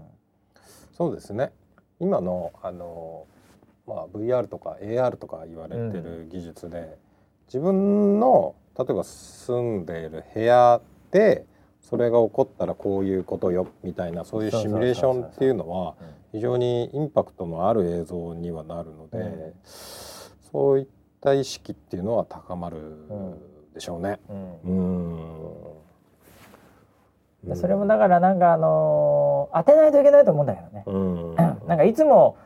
[0.94, 1.52] そうですね。
[2.00, 3.26] 今のあの、
[3.88, 6.98] まあ、VR とか AR とか言われてる技術で、
[7.48, 10.82] 自分の例えば住んでいる部屋
[11.12, 11.46] で
[11.82, 15.96] それが起こったらこういうことよみたいなそういうシミュレーションっていうのは
[16.32, 20.88] 非常にインパクトのある映像にはなるので、うん、そういっ
[21.22, 22.78] た意識っていうのは高まる
[23.74, 24.20] でしょうね。
[24.30, 24.62] うん、
[27.48, 30.84] うん、それもだからなんかあのー、当てないといけないと思うんだけどね。
[30.86, 31.36] うん、
[31.68, 32.38] なんかいつも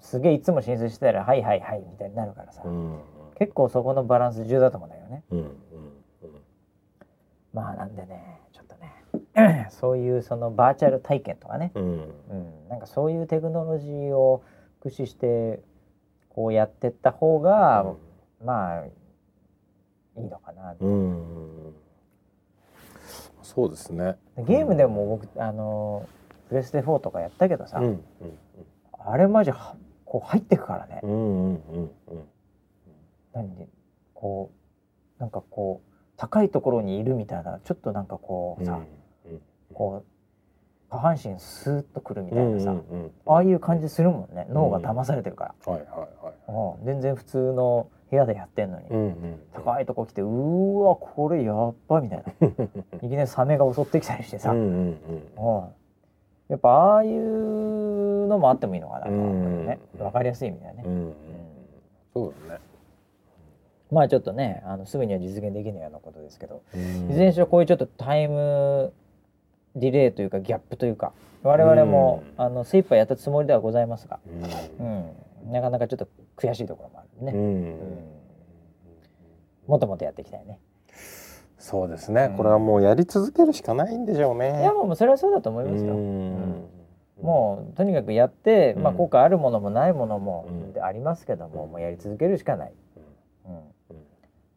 [0.00, 2.62] すげえいつも浸水してたら「はいはいはい」みたいになるからさ、
[3.36, 5.24] 結構そこのバランス重要だと思うんだよね。
[7.52, 8.40] まあなんでね
[9.70, 14.42] そういうそのバーチャル体験とかね、うん、うん、なんかそういうテクノロジーを
[14.80, 15.60] 駆使して
[16.28, 18.90] こうやってった方が、うん、まあい
[20.16, 21.74] いのかな、うん、
[23.42, 24.16] そうですね。
[24.38, 26.08] ゲームでも僕あの
[26.48, 27.86] プレステ4とかやったけどさ、うん。
[27.86, 28.02] うん、
[28.92, 29.52] あれマジ
[30.04, 32.24] こう入ってくからね、うんうんうんうん、
[33.32, 33.68] 何で
[34.12, 34.50] こ
[35.18, 38.76] うなんかこう高いところにいるみたいなちょっとなんかこうさ、う
[39.34, 39.40] ん。
[39.72, 40.13] こう
[40.94, 44.46] 下半身スーッとくるみたいなさ、うんうんうん、ああいう感じするもんね。
[44.50, 50.26] 脳が騙されてるから、はいはいはい、全然普通の部屋でやってんのに、うんうん、高いとこ来てう
[50.82, 52.48] わこれやっばみたいな。
[53.02, 55.64] いきなりサメが襲ってきたりしてさ、うんうんうん、
[56.48, 60.82] やっぱああいうのもあってもいいのかなうね、うんうん、分かりやすい意味だよね。
[60.86, 61.14] うんうん、
[62.12, 62.60] そうだね。
[63.90, 68.92] まあちょっとねあのすぐには実現できないようなことですけど、いずれにしろこういうちょっとタイム
[69.76, 74.20] ディレイというかギャップというか我々も、うん、あの精一杯やったつもりではございますが、
[74.80, 75.12] うん、
[75.46, 77.78] うん、なかなかちょっと悔しいところもあるね、うん、
[79.66, 80.58] もっともっとやっていきたいね。
[81.58, 84.60] そうですね、これはもうやり続けるしかないんでしょうね。
[84.60, 85.94] いやもうそれはそうだと思いますよ、
[87.22, 90.46] もうとにかくやって、まあ効果あるものもないものも
[90.82, 92.72] ありますけども、もうやり続けるしかない、
[93.46, 93.48] う
[93.94, 93.96] ん。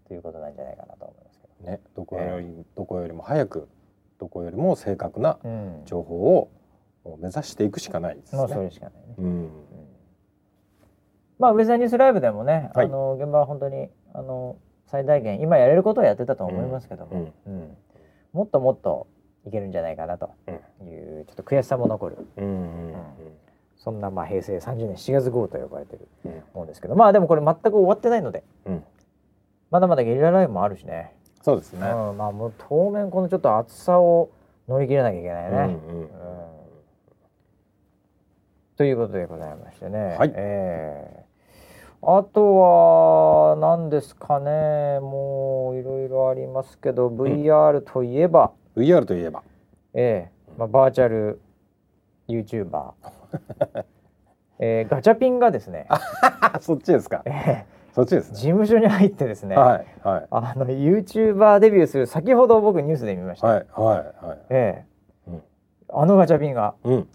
[0.05, 1.71] ということなんじゃないかなと思いますけど。
[1.71, 1.79] ね。
[1.95, 3.69] どこより、どこよりも早く
[4.19, 5.37] どこよりも正確な
[5.85, 6.49] 情報を
[7.19, 8.39] 目指していくしかないですね。
[8.39, 9.15] もうそれしかないね。
[9.17, 9.49] うん、
[11.39, 17.77] まあウェザーニュースライブでもね、はい、あの現場は本当にあの最大限今やれることをやってたと思いますけども、うん、うん、
[18.33, 19.07] もっともっと
[19.45, 20.31] いけるんじゃないかなと。
[20.83, 22.17] いう、ちょっと悔しさも残る。
[22.37, 22.47] うんう
[22.91, 22.93] ん
[23.77, 26.09] そんなまあ平成30年7月号と呼ばれてる
[26.53, 28.43] ものですけど、まあでもこれ全く終わってないので、
[29.69, 31.13] まだまだゲリラライブもあるしね。
[31.47, 34.29] そうですね、うん、まあもう当面このちょっと暑さを
[34.67, 35.57] 乗り切らなきゃいけないね。
[35.57, 36.09] うんうんうん、
[38.75, 44.99] ということでございましてね、はい、えー、あとは何ですかね。
[44.99, 49.41] もういろいろありますけど VR といえば、うん、VR といえば。
[49.93, 51.39] ええー、まあ、バーチャル
[52.27, 52.91] YouTuber
[54.59, 55.87] えー、ガチャピンがですね。
[56.59, 58.35] そっちですか、えーそっちですね。
[58.35, 59.55] 事務所に入ってですね。
[59.55, 60.27] はいはい。
[60.29, 63.47] あのユーチューバーデビューする先ほど僕ニュースで見ました。
[63.47, 64.37] はいはいはい。
[64.51, 64.85] え
[65.27, 65.41] えーうん、
[65.89, 67.07] あのガチャピンが、うん、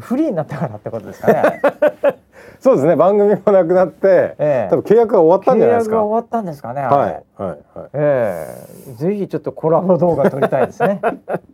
[0.00, 1.60] フリーになったからってことですかね。
[2.58, 2.96] そうですね。
[2.96, 5.96] 番組もなくなって、えー、多分契約が終わったんじゃないですか。
[5.96, 6.80] 契約が終わったんですかね。
[6.80, 7.88] はいはいはい。
[7.92, 8.46] え
[8.88, 11.02] えー、ぜひちょっとコラボ動画撮りたいですね。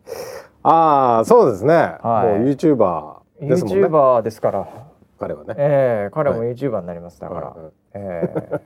[0.62, 1.74] ああそうですね。
[1.74, 3.78] はい、もうユーチューバーですもんね。
[3.78, 4.68] ユーチューバーですから。
[5.20, 5.54] 彼はね。
[5.58, 7.40] ええー、彼もユーチューバーになりますだから。
[7.50, 8.60] はいはいえー、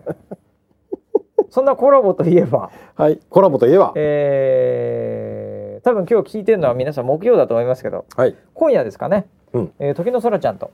[1.50, 2.70] そんなコラボといえば。
[2.94, 3.18] はい。
[3.28, 3.92] コラボといえば。
[3.96, 9.72] えー、多分今日聞いてるのは皆さん木曜だと思いますけど、はい、今夜ですかね、うん。
[9.80, 10.70] えー、時の空ちゃんと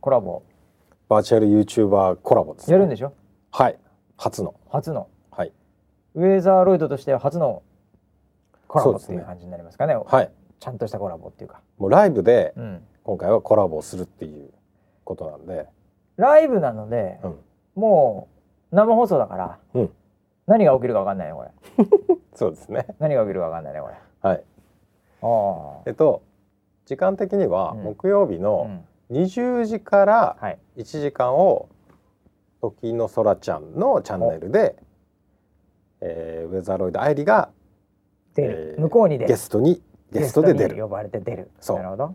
[0.00, 0.42] コラボ、
[1.08, 3.12] バーチャル YouTuber コラボです、ね、やるんでしょ？
[3.50, 3.78] はい。
[4.18, 4.54] 初の。
[4.68, 5.08] 初の。
[5.30, 5.52] はい。
[6.14, 7.62] ウェザーロイドとしては初の
[8.66, 9.94] コラボっていう感じになりますかね。
[9.94, 10.30] はい。
[10.60, 11.62] ちゃんとしたコラボっていうか。
[11.78, 12.52] もうライブで
[13.04, 14.50] 今回はコラボするっていう
[15.08, 15.66] ことなんで、
[16.16, 17.38] ライブなので、うん。
[17.74, 18.28] も
[18.70, 19.90] う生放送だから、うん、
[20.46, 21.86] 何が起きるか分かんないよこれ。
[22.34, 22.86] そうですね。
[22.98, 23.94] 何が起きるか分かんないねこれ。
[24.20, 24.44] はい。
[25.22, 26.22] あえっと
[26.84, 30.36] 時間的には木曜日の20時から
[30.76, 31.68] 1時間を
[32.60, 34.76] 時の空ちゃんのチャンネルで、
[36.00, 37.50] えー、ウェザーロイド愛理が
[38.34, 39.82] 出る、えー、向こうにゲストに
[40.12, 40.82] ゲストで出る。
[40.82, 41.50] 呼ばれて出る。
[41.68, 42.14] なるほど。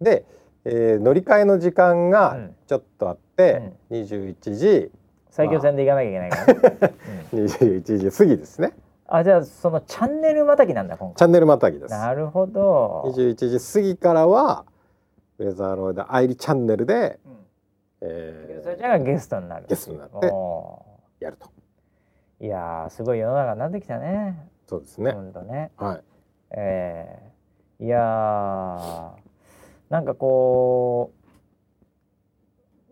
[0.00, 0.24] で、
[0.64, 4.90] えー、乗り換えの時間がちょっとあって、うん、21時。
[5.30, 6.94] 最強戦で行かなきゃいけないから、ね、
[7.32, 8.72] うん、21時過ぎですね。
[9.06, 11.16] あじゃあそのチャンネルまたぎなんだ今回。
[11.16, 11.90] チャンネルまたぎです。
[11.90, 13.12] なるほど。
[13.16, 14.64] 21時過ぎからは
[15.38, 17.32] ウェザーロイド愛理チャンネルで、うん。
[18.02, 19.66] えー、それじゃあゲストになる。
[19.68, 20.32] ゲストになって
[21.24, 21.50] やると。
[22.40, 24.48] いやすごい世の中になってきたね。
[24.66, 25.12] そうですね。
[25.12, 25.70] 本当ね。
[25.76, 26.00] はい。
[26.52, 29.29] えー、いやー
[29.90, 31.20] なんかこう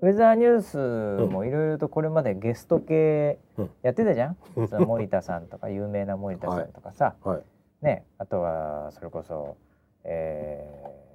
[0.01, 3.39] ウェザーニュースもいろいろとこれまでゲスト系
[3.83, 7.37] やってたじゃん、うん、その森田さんとか有名な森田さんとかさ、はい。
[7.37, 7.45] はい、
[7.83, 8.05] ね。
[8.19, 9.57] あとはそれこそ、
[10.05, 10.65] え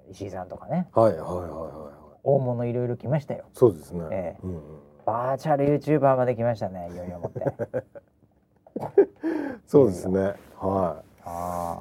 [0.09, 0.87] ー、石井さんとかね。
[0.93, 2.19] はいはいはいはいはい。
[2.23, 3.45] 大物いろいろ来ましたよ。
[3.53, 4.61] そうですね、えー、うんうん、
[5.05, 7.45] バーチャルユーチューバーまで来ましたねいよいよもって。
[9.65, 10.33] そうですね。
[10.57, 11.01] は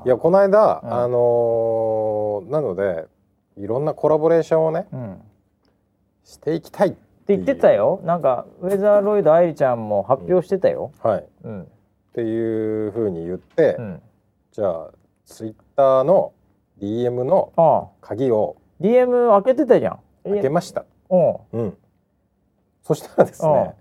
[0.04, 0.06] い。
[0.06, 3.08] いやこの間、うん、あのー、なので
[3.56, 5.20] いろんなコラボレーションをね、うん、
[6.24, 8.00] していきたいって言ってたよ。
[8.04, 11.66] なんかウェザーロイド愛理ちゃんも発表してたよ、うん、はい、うん、っ
[12.14, 14.02] ていうふうに言って、うん、
[14.52, 14.90] じゃあ
[15.26, 16.32] ツイッターの
[16.80, 20.00] DM の鍵を DM 開けてたじゃん。
[20.24, 20.84] 開けました。
[21.10, 21.76] うん。
[22.82, 23.74] そしたらですね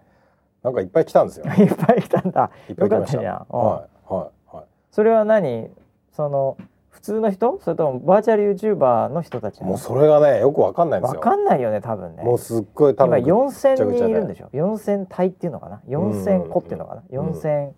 [0.63, 1.45] なんかいっぱい来たんですよ。
[1.57, 2.51] いっぱい来たんだ。
[2.69, 3.17] いっぱい来ました。
[3.19, 4.65] はいはいはい。
[4.91, 5.71] それは何？
[6.11, 6.57] その
[6.91, 7.59] 普通の人？
[7.63, 9.63] それともバーチャルユーチューバーの人たち？
[9.63, 11.19] もうそれがねよくわかんないんですよ。
[11.19, 12.23] わかんないよね多分ね。
[12.23, 14.49] もうすっごい多分今四千人いるんでしょ？
[14.51, 15.81] 四千体っていうのかな？
[15.87, 17.03] 四千個っていうのかな？
[17.09, 17.73] 四千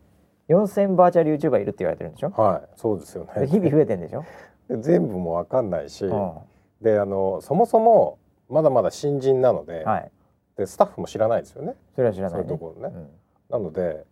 [0.48, 2.32] 四千バーチャルユーチューバーいるって言われてるんでしょ？
[2.32, 3.48] はいそうですよね。
[3.48, 4.26] 日々増えてんでしょ？
[4.70, 6.34] 全部もわかんないし、うん、
[6.82, 8.18] であのそもそも
[8.50, 10.12] まだまだ新人なのではい、
[10.58, 11.76] でスタッフも知らないですよね？
[11.96, 13.10] それは知らない、ね、そういうところね、うん、
[13.50, 14.06] なので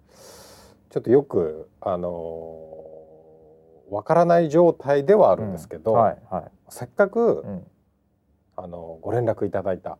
[0.90, 2.10] ちょっとよくあの
[3.92, 7.68] わからない状態ではあるんですけど、うんはいはい、せっかく、うん、
[8.56, 9.98] あのご連絡いただいた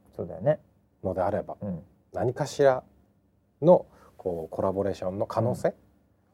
[1.04, 1.82] のであれば、うん、
[2.14, 2.84] 何かしら
[3.62, 3.86] の
[4.16, 5.76] こうコラボレーションの可能性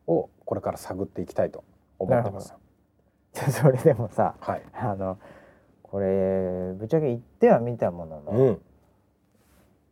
[0.06, 1.64] をこれから探っていきたいと
[1.98, 2.54] 思ってます。
[3.52, 5.18] それでもさ、はい、あの
[5.82, 8.62] これぶっちゃけ言ってはみたものの、うん、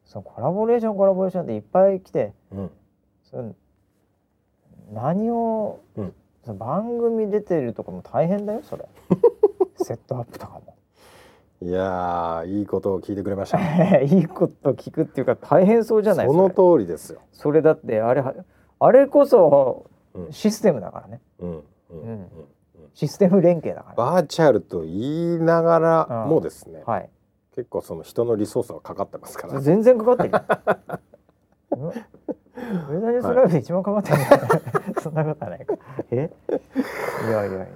[0.06, 2.72] そのコラボレーションコラボレーションっていっぱい来て、うん、
[3.24, 3.56] その
[4.94, 6.14] 何を、うん、
[6.54, 8.86] 番組出てるとかも大変だよそれ。
[9.84, 10.76] セットアップとかも。
[11.62, 13.58] いやいいことを聞いてくれました、
[14.02, 17.22] いいこと聞くっていうか大変そうじゃないその通りですよ。
[17.32, 18.24] それだってあれ
[18.80, 19.86] あれこそ
[20.32, 22.28] システムだからね、うんうんうん。
[22.94, 27.10] システム連携だから、バーチャルと言いながらもですね、はい、
[27.56, 29.60] 結構その人のリソースはかかってますから。
[29.60, 30.32] 全然かかってる
[32.56, 35.76] ウェザーニュースライブで一番かかってる、そんなことはないか。
[36.12, 36.32] え？
[37.28, 37.68] いやいやいや。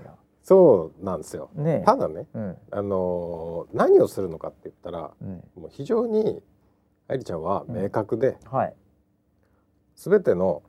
[0.42, 6.42] そうなんですよ、ね、ただね、うん、あのー、何をするのかって言ったら、うん、もう非常に
[7.08, 8.74] 愛理ちゃんは明確で、うん、はい、
[9.96, 10.64] 全ての、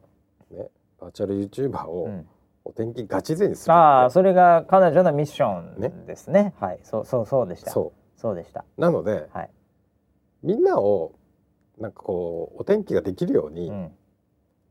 [0.51, 0.69] ね、
[1.01, 2.11] バーチャル YouTuber を、
[2.67, 6.81] お天気ガチ勢にするああそれが彼女のミッションですね、ね、はい。
[6.83, 7.71] そうそうそうでした。
[7.71, 8.21] そう。
[8.21, 8.67] そうでした。
[8.77, 9.51] なので、はい、
[10.43, 11.13] みんなを
[11.79, 13.73] なんかこうお天気ができるように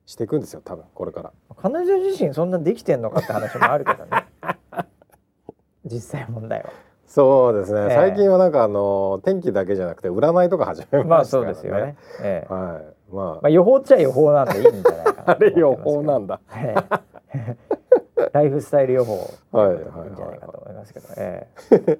[0.09, 1.31] していくんですよ多分これから。
[1.61, 4.25] 彼女自身そんなできてんのかって話もあるけどね。
[5.85, 6.71] 実際問題は。
[7.05, 11.09] そうですね、えー、最近はなんかあの天気だけじゃなくて占いとか始めましたからね。
[11.09, 12.83] まあそうですよね、えー、はい。
[13.11, 17.01] まあ、まあ予報っちゃ予報なんでいいんじゃないかなあれ予報なんだ、えー
[18.33, 21.99] ライフスタイル予報はいはいいいんじゃないかと思いますけど、えー、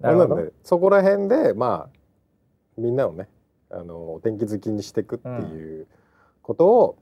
[0.00, 1.98] なのでそこら辺でまあ
[2.78, 3.28] みんなをね
[3.70, 5.86] あのお天気好きにしていくっていう
[6.42, 7.01] ことを、う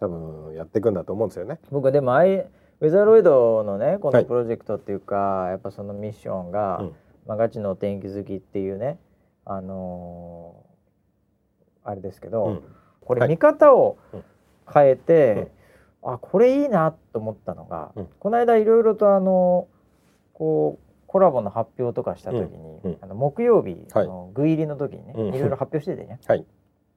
[0.00, 1.58] 多分やっていくんだと思うんですよね。
[1.70, 6.92] 僕でもあいウェザーロイドのねこのプロジェクトっていうか、はい、やっぱそのミッションが、うん、
[7.26, 8.98] まあ、ガチのお天気好きっていうね
[9.44, 12.62] あのー、あれですけど、うん、
[13.00, 13.98] これ見方を
[14.72, 15.50] 変えて、
[16.02, 19.66] あこれいいなと思ったのが、うん、この間いろいろとあの
[20.34, 22.90] こうコラボの発表とかした時に、うん。
[22.92, 26.44] うん、あの木曜日の具入りの時にね、はい、いろいろ発表しててね、はい、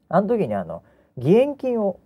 [0.10, 0.84] あの時にあの
[1.18, 2.00] 義援金を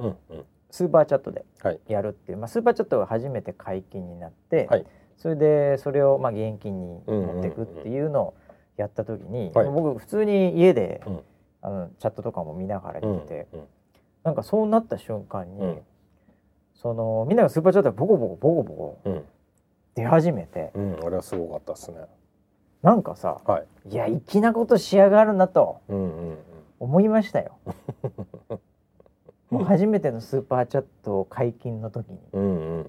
[0.76, 1.46] スーパーチャットで
[1.88, 8.34] やるっていう、まあ、スーパーチャットが初めて解禁になって、はい、それでそれをまあ義援金に持っていくっていうのを
[8.76, 11.02] やった時に、僕普通に家で、
[11.62, 13.68] あのチャットとかも見ながら見てて、うんうん、
[14.26, 15.78] なんかそうなった瞬間に、
[16.74, 19.24] そのみんながスーパーチャットでボコボコボコボコ
[19.96, 22.00] 出始めて、うん、あれはすごかったっすね。
[22.84, 25.80] なんかさ、はい、いや粋なことしやがるなと
[26.80, 27.58] 思いましたよ。
[29.50, 32.86] もう初めてのスーパーチャット解禁の時に、うんうん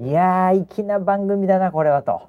[0.00, 2.28] うん、いや粋な番組だなこれはと。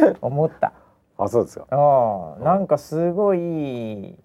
[0.20, 0.72] 思った。
[1.18, 1.66] あそうですか。
[1.70, 4.18] あなんかすごい流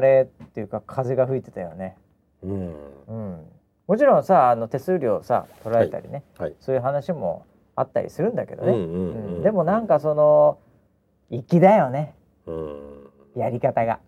[0.00, 1.96] れっていうか風が吹いてたよね。
[2.42, 2.74] うん、
[3.06, 3.46] うん、
[3.86, 6.50] もちろんさあの手数料さ取られたりね、はい。
[6.50, 7.46] はい、そういう話も
[7.76, 10.58] あったりするんだけどね、うん、でもなんかその
[11.30, 12.14] 粋だよね、
[12.46, 14.00] うん、やり方が。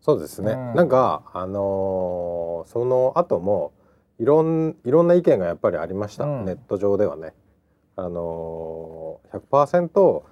[0.00, 3.72] そうですね、うん、なんかあのー、その後も
[4.18, 7.34] いろんいろんな意見がやっぱりありました、ネット上ではね。
[7.94, 10.22] あのー、100%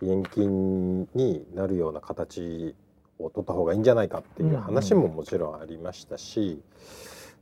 [0.00, 2.74] 義援金になるような形
[3.18, 6.62] を取った方がいいんじゃないかっていう話ももちろんありましたし、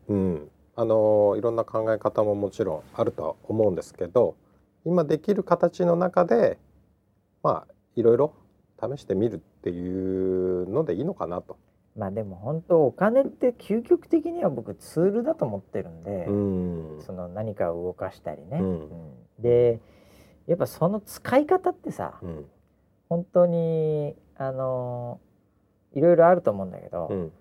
[0.08, 4.36] うん、あのいろんな考え方ももちろんあるとは思うんですけど
[4.84, 6.58] 今できる形の中で
[7.42, 8.34] まあいろいろ
[8.80, 11.56] 試してみるっていうのでいいのかなと。
[11.96, 16.32] まあでも本当お金って究極的には僕ツールだと思ってるんで、う
[16.98, 18.58] ん、その何かを動かしたりね。
[18.60, 18.88] うん、
[19.38, 19.80] で
[20.46, 22.44] やっぱその使い方ってさ、うん、
[23.08, 25.20] 本当にあの
[25.92, 27.32] いろいろあると思うんだけど、うん、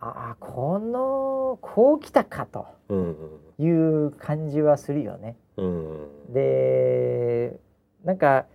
[0.00, 2.66] ああこのこう来たかと
[3.58, 5.36] いう感じはするよね。
[5.56, 7.58] うん、で
[8.04, 8.46] なんか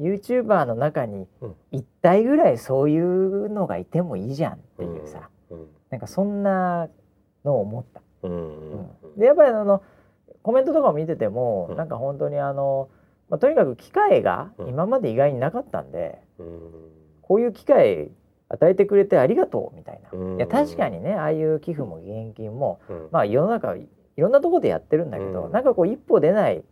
[0.00, 1.26] YouTuber の中に
[1.72, 6.88] 1体ぐらいそういうのがいてもいいじゃんっていうさ、うん、なんかそんな
[7.44, 8.02] のを思った。
[8.24, 9.82] うん、でやっぱりあの
[10.42, 12.88] コメントとかを見てても、うん、なんか本当にあの、
[13.28, 16.60] まあ、とにかく機会が今まで意外になかったんで、うん、
[17.22, 18.10] こういう機会
[18.48, 26.62] 与えてくれてありがとうみたいな、うん、いや確かにねああいう寄付も義援金も、まあ世の中いろんなところでやってるんだけど、うん、なんかこう一歩出ないっ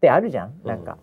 [0.00, 0.98] てあるじゃんなんか。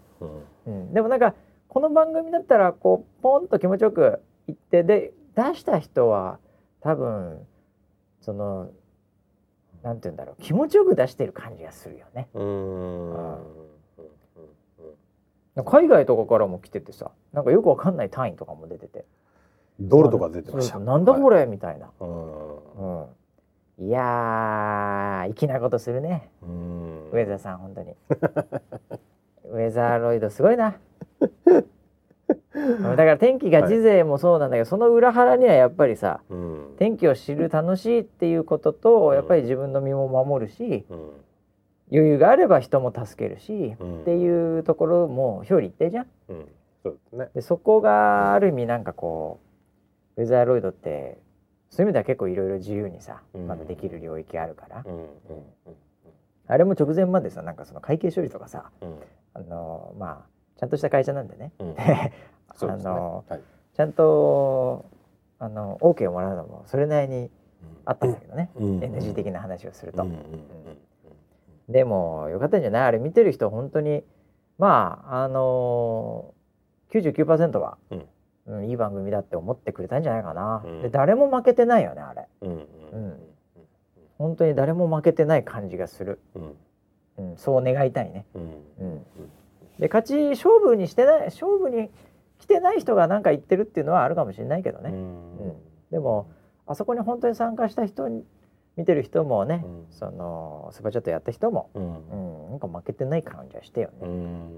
[0.66, 1.34] うん、でもなんか
[1.68, 6.40] この番組だったらこうポンと気持ちよく言ってで出した人は
[6.82, 7.40] 多分
[8.22, 8.70] その
[9.82, 12.30] なんて言うんだろう気持ちよく出してる感じがするよね。
[15.66, 19.06] 海外とかからも来ててさなんかよくわかんない単位とかも出てて。
[19.80, 20.80] ドルとか出てました。
[20.80, 22.06] なんだこれ、はい、みたいな、う
[23.84, 26.30] ん、いや粋なことするね。
[27.12, 27.96] 上田さん本当に
[29.46, 30.78] ウェザーロイドすごいな。
[32.54, 40.98] だから天気が時勢もそうなんだけど、はい、その裏腹にはやっぱりさ、うん、天気を知る楽しいっていうことと、うん、やっぱり自分の身も守るし、うん、
[41.92, 46.08] 余裕があれば人も助けるし、っていうところも表裏一体じゃん。
[46.84, 49.40] そうですね、でそこがある意味なんかこ
[50.18, 51.18] うウェザーロイドって
[51.70, 54.86] そういう意味では結構いろいろ自由にさ、まだできる領域あるから、
[56.48, 58.70] あれも直前までさなんかその会計処理とかさ、
[59.34, 63.42] あのまあちゃんとした会社なんでね、うん、 あの、ねはい、
[63.74, 64.86] ちゃんと
[65.40, 67.30] あの OK をもらうのもそれなりに
[67.86, 70.06] あったんだけどね、うん、NG 的な話をすると。
[71.70, 72.84] でもよかったんじゃない？
[72.84, 74.04] あれ見てる人本当に
[74.58, 78.06] まああのー、99%は、うん。
[78.46, 82.50] うん、いい番組だって思ってくれたんじゃないかな、うん、で誰も負けてないよねあれ、うん。
[82.52, 82.54] う
[82.98, 83.20] ん。
[84.18, 86.56] 本当に誰も負けてない感じがする、うん
[87.18, 88.26] うん、そう願いたいね。
[88.36, 89.06] うん、
[89.80, 91.90] で勝ち勝負にしてない勝負に
[92.40, 94.90] 来てない人が何か言ってるっていうのはあるかもしれないけどね。
[94.90, 95.54] うん。
[95.92, 96.28] でも
[96.66, 98.26] あそこに本当に参加した人に
[98.76, 102.50] 見てる人もね、そのスパチャットやった人も、うん。
[102.52, 103.94] なんか負けてない感じはしてよね。
[104.02, 104.50] うん。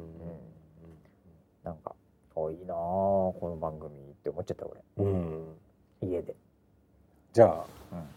[1.63, 1.95] なんか
[2.35, 5.43] おいいなこの番組って思っちゃった俺、うん、
[6.01, 6.35] 家で。
[7.33, 8.14] じゃあ、うん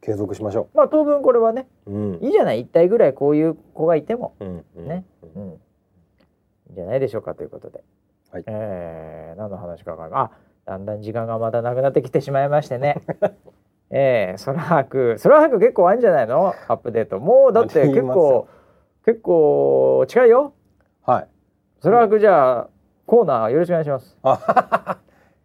[0.00, 0.76] 継続しましょう。
[0.76, 2.60] まあ当分これはね、うん、いいじゃない？
[2.60, 7.82] 一体ぐらいこういう子がいても、うんね、うん、いいんじゃないでしょうかということで、
[8.30, 10.30] はい、えー、何の話か分かるあ
[10.64, 13.00] だんだん時間がまたなくなってきてしまいましてね。
[13.90, 15.16] えー、空白。
[15.22, 16.54] 空白結構あるんじゃないの？
[16.68, 17.20] アップデート。
[17.20, 18.48] もうだって結構
[19.04, 20.52] 結構近いよ。
[21.04, 21.28] はい。
[21.82, 22.68] 空白じゃあ
[23.06, 24.16] コーナーよろしくお願いします。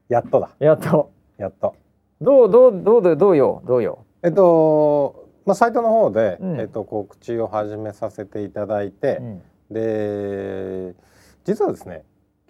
[0.09, 0.49] やっとだ。
[0.57, 1.11] やっと。
[1.37, 1.75] やっと。
[2.19, 9.41] どうどうどうどうよどうよえっとまあ、サイトの方で、うん、えっと、告知を始めさせていただいて、うん、
[9.71, 10.95] で
[11.43, 12.03] 実はですね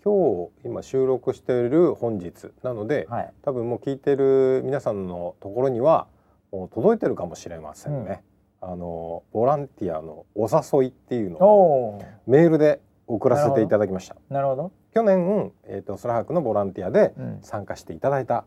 [0.03, 6.07] 今日今収録している本日なので、はい、多分もう聞いてる皆さんのところには
[6.51, 8.23] もう届いてるかもしれませんね。
[8.61, 14.15] うん、あのボランティアのお誘いっていうのをメールで送らせていただきました。
[14.29, 14.71] なるほど。
[14.93, 18.43] 去年えっ、ー、と空白のボランティアで参加していただいた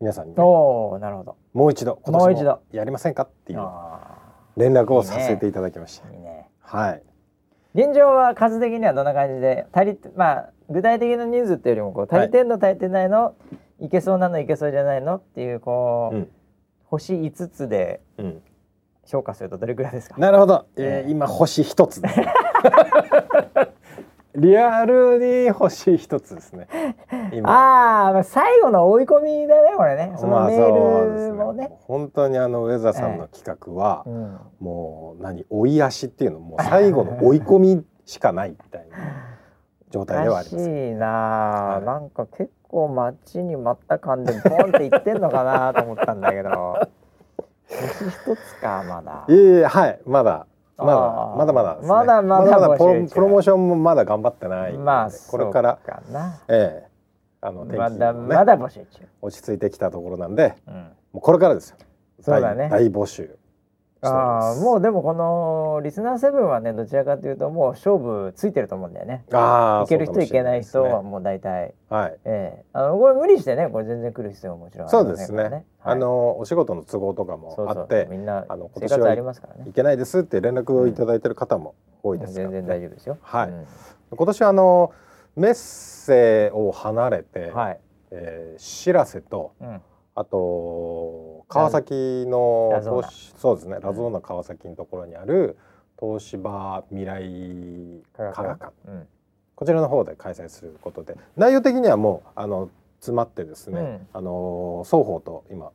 [0.00, 1.36] 皆さんに、ね、おなるほど。
[1.54, 3.60] もう一度今年もやりませんかっていう
[4.56, 6.08] 連絡をさせていただきました。
[6.10, 7.02] いいね、はい。
[7.74, 13.34] 現状は数的にはどんな感じで足りまあ具体的な人数っていうよりもこう足りてんの足りてないの、
[13.80, 15.16] い、けそうなのいけそうじゃないの？
[15.16, 16.30] っていうこう、うん、
[16.84, 18.00] 星5つで
[19.06, 22.26] 評価するとどれくらいですか、なるほど、えー、今星1つです、ね
[24.36, 26.68] リアルに欲しい一つですね。
[27.44, 30.12] ああ、最後の追い込みだね、これね。
[30.16, 31.68] そのメールもね。
[31.68, 38.96] ね本当にあのウェザーさんの企画は、えーうん、もう何追い足っていうのもう最後の追い込みしかないみたいな
[39.90, 40.70] 状態ではあります。
[40.70, 46.76] いいな、はい、なんか結構街に待った感でポンって言ってんのかなと思ったんだけど。
[47.68, 49.24] 星一つかまだ。
[49.28, 50.46] いえいえはいまだ
[50.78, 50.94] まだ
[51.36, 52.84] まだまだ、ね、まだまだまだプ
[53.20, 54.74] ロモーションもまだ頑張ってない。
[54.74, 55.78] まあこれから
[56.48, 56.88] ええ
[57.40, 59.02] あのね、まだまだ募集中。
[59.22, 60.82] 落ち着いてきたところなんで、うん、も
[61.14, 61.76] うこれからですよ。
[62.20, 62.68] そうだね。
[62.70, 63.38] 大募集
[64.02, 69.24] あもうでもこのリスナーセブンはねどちらかというともう勝負ついてると思うんだよね。
[69.32, 71.74] あいける人いけない人はもう大体。
[71.88, 72.18] はい。
[72.24, 75.42] ええー、あのこれ無理してねこれ全然来る必要ももちろん、ね、そうですね。
[75.42, 79.68] はい、あのお仕事の都合とかもあってみんなあの今年はありますからね。
[79.68, 83.18] いけないですって連絡をいただいてる方も多いですから、ねうん、全然大丈夫ですよ。
[83.22, 83.48] はい。
[83.48, 83.66] うん、
[84.10, 84.92] 今年あの
[85.36, 87.80] メッセを離れて、はい
[88.10, 89.80] えー、しらせと、うん、
[90.14, 92.72] あと川崎の
[93.36, 94.20] そうですねラゾーナ。
[94.20, 95.56] 川崎のところにある
[96.00, 99.08] 東芝未来科学館、うん、
[99.54, 102.70] こちらの方で開催することで内容的にはもうあの
[103.00, 105.70] 詰まってですね、うん、あの双方と今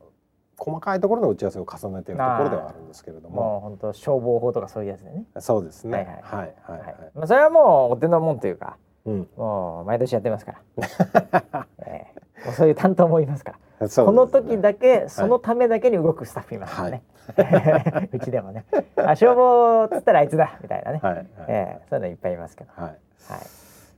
[0.56, 5.24] 細かいところの打ち合わせを重ねているところではあるんですけれども、もう本当消防法とかそういうやつでね。
[5.40, 5.96] そうですね。
[5.96, 6.54] はいはい。
[6.62, 11.66] はい、はい、まあそれはもうお手のもんというか、うん、もう毎年やってますから。
[11.84, 13.58] えー、もうそういう担当もいますから。
[13.82, 17.02] ね、この時だけそのためだけに動くスタッフいますね。
[17.36, 18.64] はい、 うちでもね。
[18.96, 21.00] あ消防っつったらあいつだみたいなね。
[21.02, 22.70] はいはい、えー、そういうのいっぱいいますけど。
[22.74, 22.90] はい。
[23.28, 23.40] はい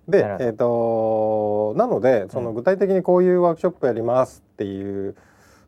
[0.08, 5.16] で、えーと、なのでその具体的にこういうワークショップやりますっていう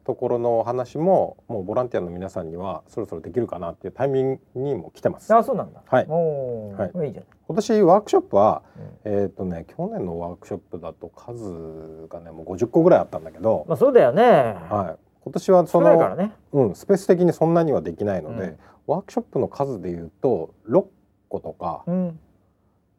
[0.05, 5.35] ところの話ももうボランティアの皆さんにはそろそろできるかなっていうタイミングにも来てます。
[5.35, 5.83] あそうなんだ。
[5.87, 6.07] はい。
[6.09, 7.09] おはい。
[7.09, 7.25] いいじゃん。
[7.47, 8.63] 今年ワークショップは、
[9.05, 13.65] うん、えっ、とね去年のワークショップだと数がねもう50個ぐらいあったんだけど。
[13.69, 14.23] まあそうだよね。
[14.23, 15.03] はい。
[15.23, 20.85] 今年はその、ね、うんスペース的にそんなにはできないので、うん、ワークショップの数でいうと6
[21.29, 22.19] 個とか、うん、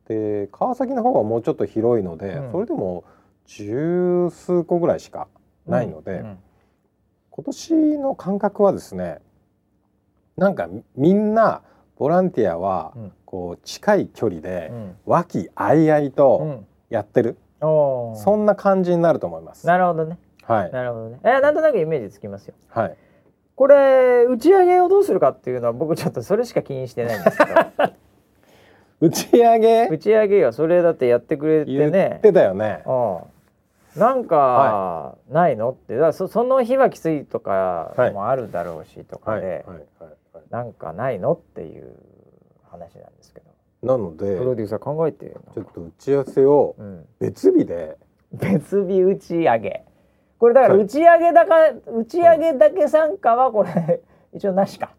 [0.08, 3.06] で川崎の方はもうちょっと広いので、それでも
[3.45, 5.28] 十数個ぐらいしか
[5.66, 6.24] ないので。
[7.38, 9.20] 今年の感覚はですね
[10.38, 11.62] なんかみんな
[12.00, 12.93] ボランティアは
[13.26, 14.72] こう近い距離で
[15.06, 19.66] 和気あいあいとやってる、うん、そんな感じになると思います。
[19.66, 20.18] なるほどね。
[20.43, 20.72] はい。
[20.72, 21.20] なるほどね。
[21.24, 22.54] えなんとなくイメージつきますよ。
[22.70, 22.98] はい。
[23.56, 27.54] これ打ち上げをどうするかっていうのは僕ちょっとそれしか気にしてないんですけど。
[29.00, 29.88] 打ち上げ？
[29.89, 31.91] 打ち上げはそれだってやってくれてね。
[31.91, 32.84] 言ってたよね。
[32.86, 34.00] うん。
[34.00, 39.66] なんかないのって、だそその日はきついとかもあるだろうしとかで、
[40.50, 41.34] なんかないの？
[41.34, 41.95] っていう
[42.70, 43.48] 話なんですけど。
[43.84, 46.76] なのでプロデューサー考えてちょっと打ち合わせを
[47.20, 47.98] 別日で、
[48.34, 49.84] うん、別日打ち上げ。
[50.39, 54.02] これだから打ち上げだか、はい、打ち上げだけ参加はこれ
[54.34, 54.91] 一応なしか。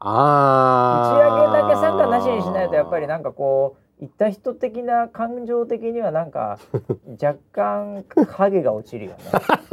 [0.00, 6.58] あ打ち上げだけ参加なしにしないとやっぱりなんかこう行った人的な感情的にはなんか
[7.22, 9.16] 若干影が落ちるよね。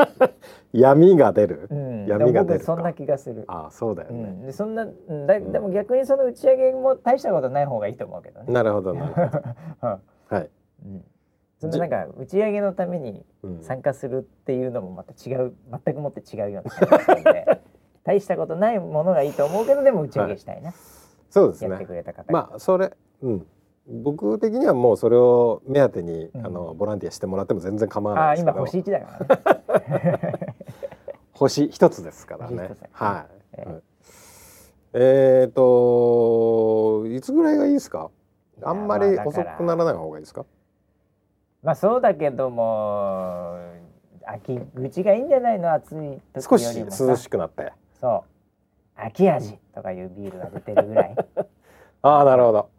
[0.71, 3.43] 闇が出る、うん、闇が出るそんな気がする。
[3.47, 4.91] あそうだよね、うん、でそんなだ
[5.39, 8.53] でも逆にその打ち上げも大したことない方がいいと思うけどね。
[8.53, 9.07] なるほどな。
[9.07, 9.21] るほ
[9.81, 9.99] ど、
[10.29, 10.49] はい、
[10.85, 11.03] うん、
[11.57, 13.25] そのなんか打ち上げのために
[13.61, 15.55] 参加するっていうのもまた違う。
[15.83, 17.61] 全くもって違うような感じがするんで
[18.05, 20.75] 大したことないものがいいと思うけどでも打ち上げしたいな、はい、
[21.31, 21.87] そうですね。
[22.29, 23.47] まあそれうん
[23.91, 28.57] 僕的にはもうそれを目当てに、うん、あのボランティアしてもらっても全然構わないですけど。
[28.57, 30.45] 今星一だからね。
[31.33, 32.69] 星一つですからね。
[32.91, 33.33] はい。
[33.53, 33.81] えー、
[34.93, 38.11] えー、といつぐらいがいいですか？
[38.61, 40.45] あんまり遅くならない方がいいですか？
[41.63, 43.57] まあそうだけども
[44.25, 45.73] 秋口がいいんじゃないの？
[45.73, 47.71] 暑い少し涼しくなって。
[47.99, 48.29] そう。
[49.01, 51.15] 秋味とかいうビールが出てるぐらい。
[52.03, 52.69] ああなるほど。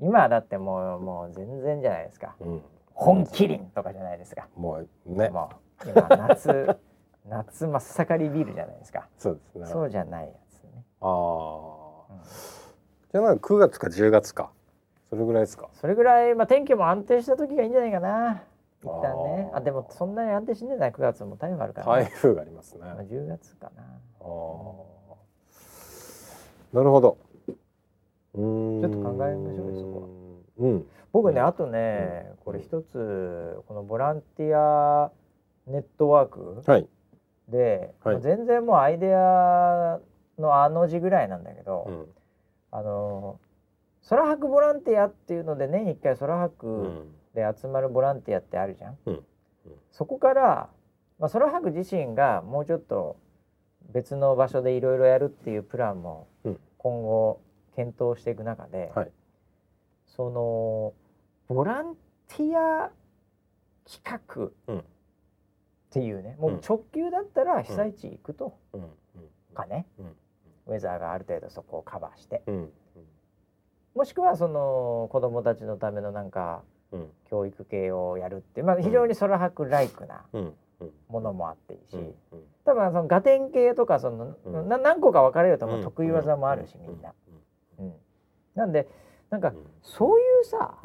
[0.00, 4.48] 今だってもうもう全然じゃないですか、うん、本麒麟とかじゃないですか。
[4.56, 5.28] もうね。
[5.30, 5.50] も
[5.84, 6.76] う今夏
[7.26, 9.08] 夏真っ盛りビールじゃないですか。
[9.16, 9.66] そうですね。
[9.66, 10.84] そうじゃないやつね。
[11.00, 11.10] ああ、
[12.10, 12.18] うん、
[13.12, 14.50] じゃあ9月か10月か。
[15.10, 15.68] それぐらいですか？
[15.72, 18.42] それぐらいまあ天気も安定した時がいいんじゃないかな。
[18.82, 19.50] 一旦ね。
[19.54, 23.82] あでもそんなに安定しねえな9月も台風あるから、ね、台風がありますね、まあ、10月かな。
[23.82, 24.26] あ、う
[26.74, 27.16] ん、なるほど
[28.34, 30.08] ちょっと考えましょうよそこは。
[30.56, 35.10] うん、僕ねあとね、これ一つこのボランティア
[35.66, 36.62] ネットワーク
[37.48, 40.00] で、はい、全然もうアイデア
[40.38, 42.06] のあの字ぐらいなんだけど、うん、
[42.72, 43.38] あの
[44.08, 48.98] 空白ボランティアっていうので年一回空白で集まるボランティアってあるじゃん。
[49.06, 49.22] うん、
[49.92, 50.68] そこから、
[51.18, 53.16] まあ、空白自身がもうちょっと
[53.92, 56.26] 別の場所でいろいろやるっていうプランも
[56.78, 57.40] 今後
[57.74, 59.10] 検討していく中で、はい、
[60.06, 60.92] その
[61.48, 61.96] ボラン
[62.28, 62.90] ティア
[63.84, 64.84] 企画っ
[65.90, 68.82] ていうね、うん、もう直球だったら被災地行くと、うん、
[69.54, 69.86] かね、
[70.66, 72.42] ウェザーがある程度そこをカバーして、
[73.94, 76.62] もしくはその子どもたちのためのなんか、
[77.28, 80.24] 教育系をやるっていう、まあ、非常に空白ライクな
[81.08, 81.96] ものもあっていいし、
[82.64, 87.12] 多分そのガテン系とかその、な何個か分かれるとも得意技もあるしみんな。
[87.78, 87.92] うん、
[88.54, 88.88] なんで
[89.30, 89.52] なんか
[89.82, 90.78] そういうさ、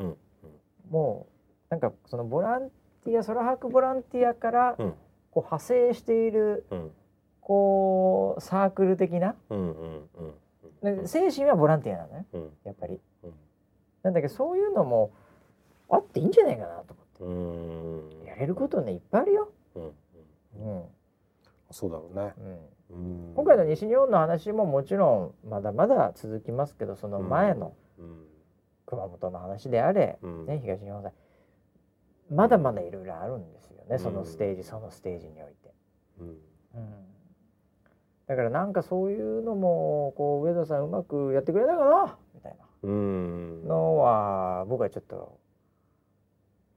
[0.89, 2.69] もうなんかそのボラン
[3.03, 6.65] ティア空白ボランティアからこう派生している、
[7.41, 9.35] こうサークル的な、
[11.05, 12.25] 精神はボランティアなのね、
[12.63, 12.99] やっぱり。
[14.01, 15.11] なんだけどそういうのも
[15.89, 18.29] あっていいんじゃないかなと思って。
[18.29, 19.51] やれることねいっぱいあるよ。
[19.75, 19.83] うん。
[19.83, 19.87] う
[20.79, 20.83] ん。
[21.71, 22.59] そうだろうね、うん、
[22.89, 27.73] 今回の西日本の話ももちろんまだまだ続きますけどその前の
[28.85, 30.17] 熊本の話であれ、
[30.47, 31.11] ね、東日本さ
[32.31, 35.73] まだまだいろいろあるんですよね、そのステージそのステージにおいて。
[36.19, 36.37] うん。
[38.27, 42.69] だからなんかそういうのもこう上田さんうまくやってくれないかなみたいな。
[42.87, 45.39] のは僕はちょっと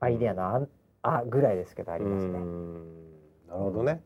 [0.00, 0.66] アイデアのあ
[1.02, 2.32] あぐらいですけどありますね。
[2.32, 4.02] なるほどね。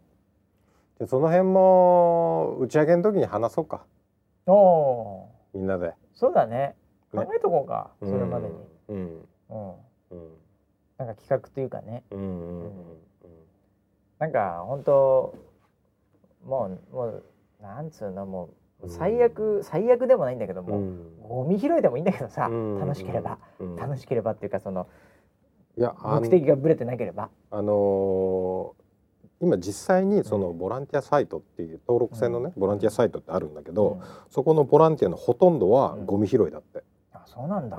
[0.98, 3.84] でその辺も打ち上げの時に話そうか。
[4.46, 5.28] おお。
[5.54, 5.92] みんなで。
[6.14, 6.74] そうだね。
[7.12, 8.54] 考えとこうか、それまでに。
[8.88, 8.96] うん。
[9.50, 9.74] うん。
[10.98, 12.02] なんか企画というかね。
[12.10, 12.72] うんうんうん。
[14.18, 15.34] なんか本当
[16.46, 17.22] もうもう
[17.60, 18.50] なんつうのも
[18.82, 20.80] う最悪、最悪でもないんだけども、
[21.28, 22.48] ゴミ拾いでもいいんだけどさ、
[22.80, 23.38] 楽しければ、
[23.78, 24.86] 楽しければっていうかその
[25.76, 27.28] いや目的がぶれてなければ。
[27.50, 28.85] あのー
[29.40, 36.82] 今実際にそのボランティアサイトっていう登録制のね、ボランティアサイトってあるんだけど、そこのボランティアのほとんどはゴミ拾いだって。
[37.12, 37.78] あそうなんだ、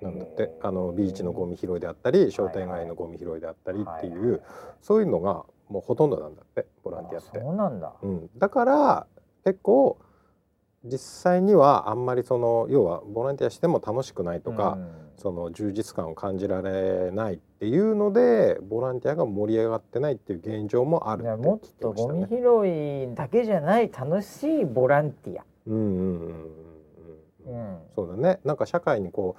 [0.00, 0.56] なんだって。
[0.62, 4.42] あのビーチのゴミ拾いであったり商店街のゴミ拾いであったりっていう、
[4.80, 7.38] そういうのがもうほとんどなんだってボランティアって。
[7.38, 9.06] そうなんだ、うん、だから
[9.44, 9.98] 結構
[10.84, 25.44] 実際にはあんまりその要はボランティアしても楽しくないとか、うん、その充実感を感じられないっていうのでボランティアが盛り上がってないっていう現状もあるね、もっとゴミ拾いだけじゃない楽しいボランティア。
[25.66, 26.66] うんうんうん
[27.46, 28.40] うん、うん、そうだね。
[28.44, 29.36] なんか社会にこ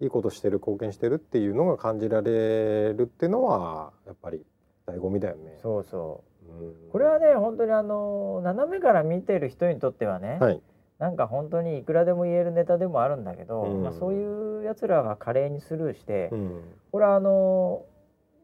[0.00, 4.44] ういいことしてる貢献してるっていうのが感じられるっていうのはやっぱり
[4.86, 5.58] 醍醐味だよね。
[5.62, 10.60] そうそう、うん、これはね本当にあの斜めから見てる人にとってはね、はい
[11.04, 17.84] なんか本当にいくらでも言えるネタでもあるんだけど、うん、まあ、そういうやつらが華麗にスルーして、うん、これはあの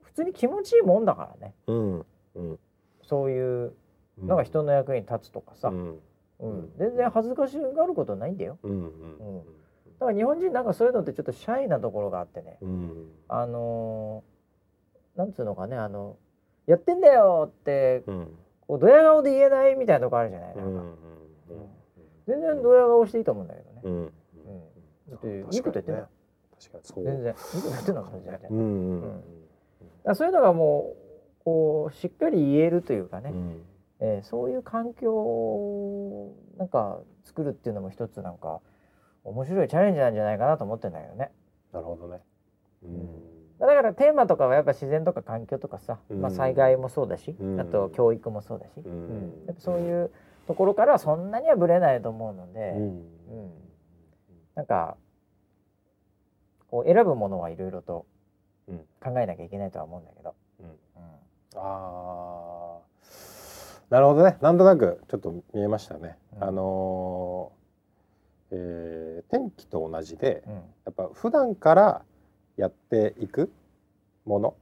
[0.03, 2.07] 普通に気持ちいいもんだからね、うん。
[3.03, 3.73] そういう
[4.19, 5.99] なんか人の役に立つとかさ、うん。
[6.77, 8.59] 全然恥ずかしがることないんだよ。
[8.63, 8.93] うん。
[9.99, 12.59] だから日本人なんかそういうのってちょっとシャイなところがあってね、
[13.29, 16.19] あのー、なんつうのかねあの
[16.67, 18.03] やってんだよって、
[18.69, 20.57] こうドヤ顔で言えないみたいなとこあるじゃない。
[20.57, 20.83] なんか。
[22.27, 23.81] 全然ドヤ顔していいと思うんだけどね。
[23.85, 23.93] うん。
[23.93, 24.11] うん、
[25.11, 26.01] だっていいこと言ってない。
[26.59, 27.05] 確かにそう。
[27.05, 28.41] 全然いいこと言ってんのかもしれない。
[28.51, 29.23] うんうん
[30.07, 30.14] うん。
[30.14, 30.95] そういうのがも
[31.41, 33.62] うこうしっかり言えるというかね、うん、
[34.01, 38.61] えー、そういう環境をなんか作るっていうのも一つなんか
[39.25, 41.31] 面白いチャレンジなんじゃないかなと思ってんだけどね。
[41.73, 42.21] なるほどね。
[42.85, 43.41] うん。
[43.59, 50.11] だからテーマとかはやっぱ自然とか環境とかさ、まあ災害もそうだし、あと教育もそうだし、うん、やっぱそういう
[50.47, 52.80] ところからはそんなにはぶれないと思うので、うん。
[52.80, 53.51] うん、
[54.55, 54.97] なんか
[56.70, 58.07] こう選ぶものはいろいろと
[59.03, 60.34] 考えなきゃいけないとは思うんだけど。
[60.61, 60.66] うん。
[60.66, 60.74] うん、
[61.57, 62.78] あ
[63.91, 64.38] なるほどね。
[64.41, 66.16] なんとなくちょっと見えましたね。
[66.36, 70.61] うん、あのー、えー、天気と同じで、うん、や
[70.91, 72.03] っぱ普段から
[72.57, 73.53] やっていく
[74.24, 74.55] もの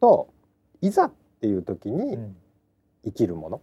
[0.00, 0.32] と、
[0.80, 2.18] いざっていう時に
[3.04, 3.60] 生きるもの。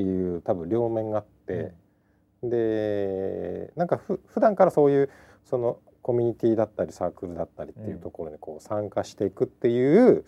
[0.00, 1.72] うんっていう多分両面があって、
[2.42, 5.10] うん、でなんかふ普段からそういう
[5.44, 10.24] そのコミュニティだったりサークルだったりっていうところにこう参加していくっていう、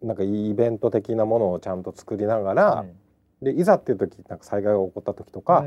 [0.00, 2.84] うん、なんかイベント的なものをちゃんと作りながら、
[3.42, 5.64] うん、でいざっていう時なんか災害が起こった時とか、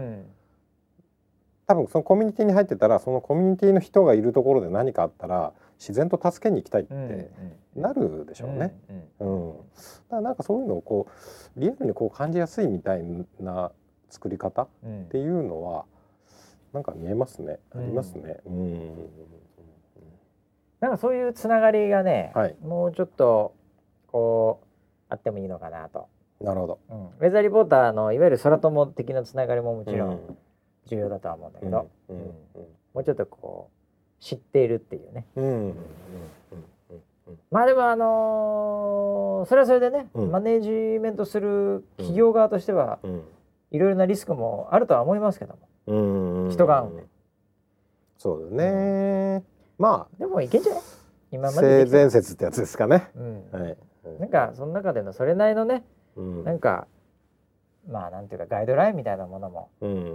[1.68, 5.52] 多分そのコミュニティに入ってたらそのコミュニティの人がいるところで何かあったら
[5.82, 7.32] 自然と助けに行きたいって
[7.76, 8.80] なるでしょうね。
[9.20, 11.08] うん、うん、だからなんかそういうのをこ
[11.58, 13.04] うリアルにこう感じやすいみたい
[13.40, 13.72] な
[14.08, 14.68] 作り方っ
[15.10, 15.86] ていうのは、
[16.72, 18.38] なんか見えますね、ありますね。
[18.46, 19.10] うん、
[20.82, 23.56] なんかそういうつながりがね、はい、もうちょっと
[24.06, 24.68] こう
[25.10, 26.08] あってもいいのかなと。
[26.42, 30.38] なるほど、うん、ウェザーリポーターのいわゆる空友的なつながりももちろん
[30.86, 32.18] 重要だとは思うんだけど、うん。
[32.94, 33.81] もうちょっとこう
[34.22, 35.26] 知っているっていうね。
[37.50, 43.00] まあでもあのー、それはそれでね、うん、マネジメントする企業側としては、
[43.72, 45.58] いろいろなリスクもあるとは思いますけど
[45.88, 47.04] も、人が合うんで。
[48.18, 49.44] そうだね、
[49.78, 50.18] まあ。
[50.18, 50.82] でもいけんじゃない？
[51.32, 53.10] 今まで性善説ってやつですかね、
[53.52, 53.78] はい、
[54.20, 55.86] なんかその中でのそれなりのね、
[56.18, 56.88] うん、なんか
[57.90, 59.70] まあなんていうかガイドラインみたいなものも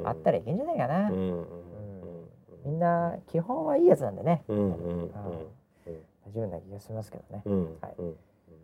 [0.05, 1.11] あったらいけんじゃないかな、
[2.67, 4.55] みんな基本はいいやつなんでね、大
[6.35, 7.43] 丈夫な気がしますけどね、
[7.81, 7.95] はい。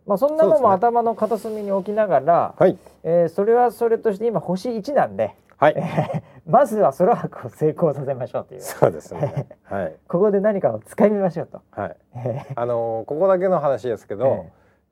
[0.05, 2.77] まあそんなのも頭の片隅に置きながら、はい。
[3.03, 5.75] えー、それはそれとして今星1なんで、はい、
[6.45, 8.61] まずは空白を成功させましょうという。
[8.61, 11.97] そうですね、はい、 ここで何かを使いみましょうと、はい、
[12.55, 14.25] あのー、ここだけの話ですけど、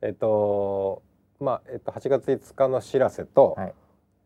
[0.02, 1.02] えー、えっと
[1.42, 3.74] まあ、えっと、8月5日の「しらせ」と、はい。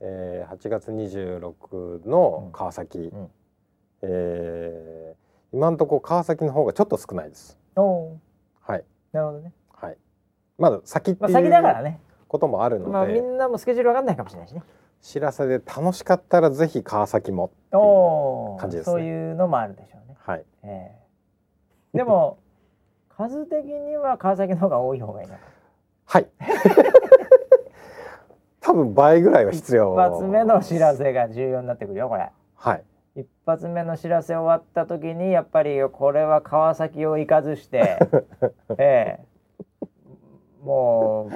[0.02, 3.20] えー、8月26の川崎、うん。
[3.22, 3.30] うん、
[4.08, 7.58] えー、今のところ川崎の方がちょっと少ないです。
[8.62, 8.84] はい。
[9.12, 9.54] なるほどね。
[9.74, 9.98] はい。
[10.58, 12.00] まだ先っていう、先だからね。
[12.28, 14.64] こともあるので、まあ、みんなもスケジュールわかんないかもしれないしね。
[15.02, 18.94] 知らせで楽しかったらぜひ川崎もっていう感じですね。
[18.94, 20.18] そういうのもあるでしょうね。
[20.20, 20.46] はい。
[20.64, 22.40] えー、でも
[23.16, 25.38] 数的には川崎の方が多い方がいいな。
[26.06, 26.28] はい。
[28.60, 29.94] 多分倍ぐらいは必要。
[29.94, 32.32] 一発目の知らせが重要になってくるよこれ。
[32.56, 32.84] はい。
[33.16, 37.98] 一発目の知らせ終わった時にやっぱりこれは川崎を行かずして、
[38.78, 39.36] ええ
[40.62, 41.30] も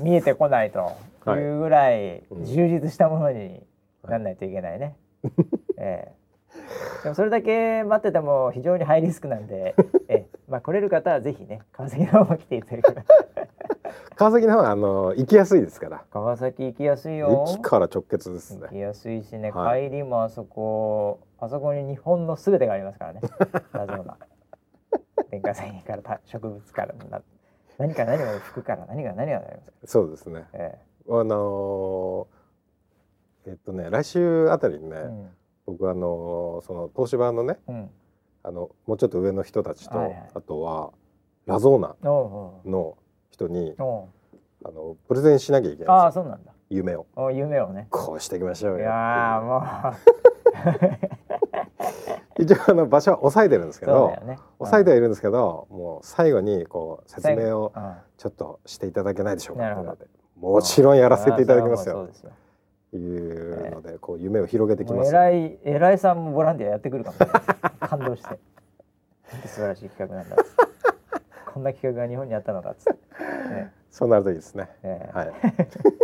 [0.00, 0.90] う見えてこないと
[1.26, 1.30] い。
[1.30, 3.62] うぐらい充実したものに
[4.02, 4.96] なんないといけないね。
[5.22, 5.34] はい、
[5.78, 7.02] ええ。
[7.04, 9.76] でもそれだけ待ってても非常にハイリスクなんで、
[10.08, 10.26] え。
[10.48, 13.04] まあ来れる方はぜひね川崎の方も来ていただければ。
[14.14, 16.04] 川崎の方はあの行きやすいですから。
[16.10, 17.46] 川崎行きやすいよ。
[17.48, 18.62] 駅から直結ですね。
[18.62, 23.20] 行きやすいしね、はい、帰りもあそこあそこに日本のすべてがありますからね。
[23.72, 24.16] ラジオが。
[25.30, 26.94] 電化製品から植物から
[27.78, 35.28] 何か何が服から何が何がなりますそうですね、ええ、あのー、えっとね来週あたりにね、うん、
[35.66, 37.90] 僕あのー、その東芝のね、うん、
[38.42, 40.92] あのもうちょっと上の人たちと、はいはい、あとは
[41.46, 42.96] ラゾーナの
[43.36, 43.82] 人にあ
[44.70, 46.52] のプレゼンしなきゃいけないあそうなんだ。
[46.70, 47.06] 夢を。
[47.32, 47.86] 夢をね。
[47.90, 49.62] こうしていきましょうよいやもう。
[52.42, 57.72] 一応あの場所は押さえてるんですけど、ね、押さえてはいるんですけど、もう最後にこう説明を
[58.18, 59.96] ちょっとしていただけないでしょうか。
[60.38, 62.08] もちろんやらせていただきますよ。
[62.92, 67.42] いうのでこう夢を広げてきます、偉い偉いさんもボランティアやってくるかもしれない
[67.88, 68.38] 感動して。
[69.46, 70.36] 素晴らしい企画なんだ。
[71.52, 73.05] こんな企画が日本にあったのかっつって、
[73.48, 75.32] ね、そうなるといいですね、えー、はい。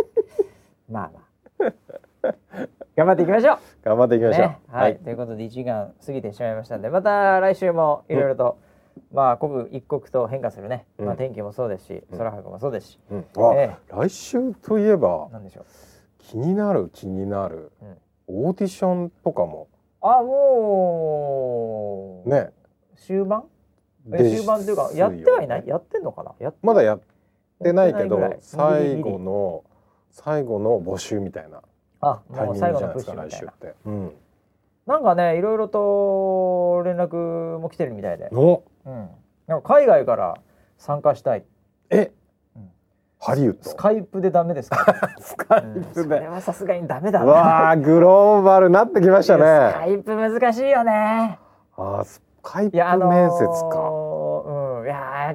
[0.89, 1.23] まあまあ。
[2.95, 3.57] 頑張っていきましょう。
[3.83, 8.57] 頑張っていきましょう、ね、はい、はい、ということで1時間過ぎてしまいましたんでまた来週もいろいろと、
[8.95, 13.25] うん、まあ刻一刻と変化するね、うん、まあ天気もそうですし、空白もそうですし、うん、
[13.55, 15.65] えー、来週といえば何でしょう。
[16.19, 17.71] 気になる気になる、
[18.27, 19.67] オーディションとかも。
[20.01, 22.51] あもうね。
[22.95, 23.43] 終盤？
[24.09, 25.67] 終盤というかやってはいない？
[25.67, 26.33] やってんのかな？
[26.61, 27.01] まだやっ
[27.61, 29.63] てないけど最後の
[30.09, 31.61] 最後の募集みたいな
[32.01, 33.53] あもう最後のプッシュみたいな、
[33.85, 34.11] うん、
[34.85, 38.51] なんかねいろいろと連絡も来てるみたいで、う
[38.91, 39.07] ん、
[39.47, 40.35] なんか海外から
[40.77, 41.45] 参加したい。
[41.89, 42.11] え、
[42.55, 42.69] うん、
[43.19, 43.69] ハリウッド？
[43.69, 44.85] スカイプでダメですか？
[45.19, 49.71] スカイプで、うん、それはさすがにダメだわあグローバルなってきましたね。
[49.71, 51.39] スカイプ難しいよね。
[51.77, 53.91] あスカイプ面接か、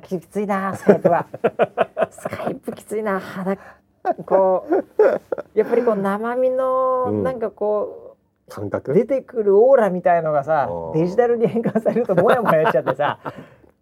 [0.01, 1.27] きついなスカイプは。
[2.11, 3.21] スカイプきついな。
[3.21, 3.57] 肌
[4.25, 8.17] こうやっぱりこう生身のなんかこ
[8.49, 8.95] う、感覚？
[8.95, 13.19] 出てくるオーラみたいのがさデジタルに変換されるともやもやっちゃってさ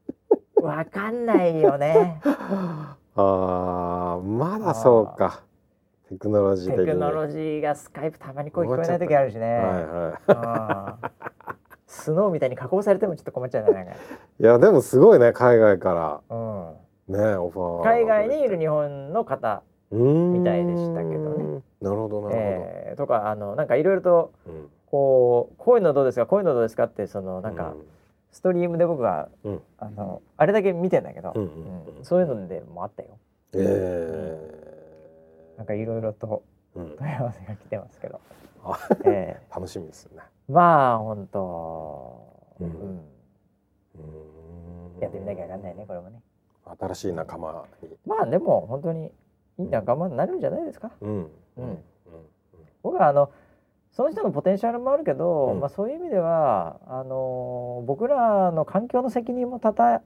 [0.60, 2.20] わかんないよね。
[3.14, 5.42] あまだそうか。
[6.08, 9.58] テクノロジーテクノロジーがスカイプたまに声聞こえない時あるしね。
[9.58, 10.98] はいは
[11.48, 11.55] い、
[11.96, 13.92] スノーみたいに加工されてもちょっと困っちゃうじゃないか。
[14.38, 21.62] いやでもすごいね海外から、うん、ねオファー海外にいる日本の方みたいでしたけどね。
[21.80, 22.30] なるほどなるほど。
[22.34, 26.26] えー、とかあのなんかいろいろと、うん、こうこういうのどうですか？
[26.26, 27.86] こういうのどうですかってそのなんか、うん、
[28.32, 31.50] ストリームで僕が、うん、あのあれだけ見てんだけど、うん
[32.02, 33.10] そういうのでもあったよ。
[33.54, 36.42] えー、なんかいろいろと
[36.76, 38.20] 問い合わせが来てますけど。
[39.04, 40.22] えー、 楽しみですね。
[40.48, 42.20] まあ本当、
[42.60, 43.00] うん、
[43.94, 46.20] うん、やってみなきゃわかんないねこれもね。
[46.78, 47.88] 新しい仲間に。
[48.06, 49.12] まあでも本当に
[49.58, 50.90] いい仲間になるんじゃないですか。
[51.00, 51.30] うん。
[51.56, 51.78] うん。
[52.82, 53.30] 僕はあの
[53.92, 60.02] その人のポテンシャルもあるけど、うん、まあそういう意味ではあの僕らの環境の責任も多々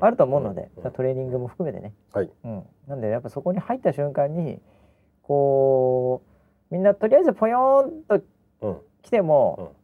[0.00, 1.92] あると思うので、うん、トレーニングも含めてね。
[2.12, 2.30] はい。
[2.44, 2.62] うん。
[2.86, 4.60] なんでやっぱそこに入った瞬間に
[5.22, 6.22] こ
[6.70, 8.24] うみんなとりあえずポヨーンと
[9.02, 9.74] 来ても、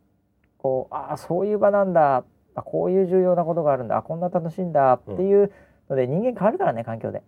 [0.58, 2.24] こうああそういう場なんだ。
[2.54, 3.96] あこういう重要なことがあるんだ。
[3.96, 4.94] あこんな楽しいんだ。
[4.94, 5.52] っていう
[5.88, 7.22] ので人間変わるからね環境で。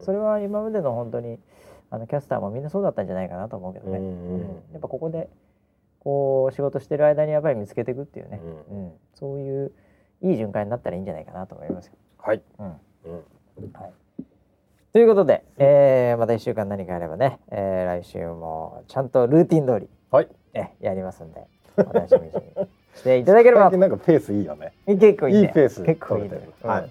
[0.00, 1.38] それは今までの本当に
[1.90, 4.40] あのキャスターもみんなそうだったんじゃないかなと思うけどね、うん、
[4.72, 5.28] やっぱここで
[5.98, 8.40] こう仕事してる間にやっぱり見つけていくっていうね、
[8.70, 8.92] うん。
[9.14, 9.72] そういう
[10.22, 12.66] いい循環になったらいいんじゃないかなと思いますはい、うん。
[12.66, 13.92] はい、
[14.92, 20.28] ということで、えー、また1週間何かあればね、えー、来週もちゃんとルーティン通り、はい。
[20.52, 22.32] えやりますんでお楽しみに
[22.96, 23.70] していただければ。
[23.70, 24.72] なんかペースいいよね。
[24.86, 26.90] 結構いい、ね、いいペース結構いい、ね、はい、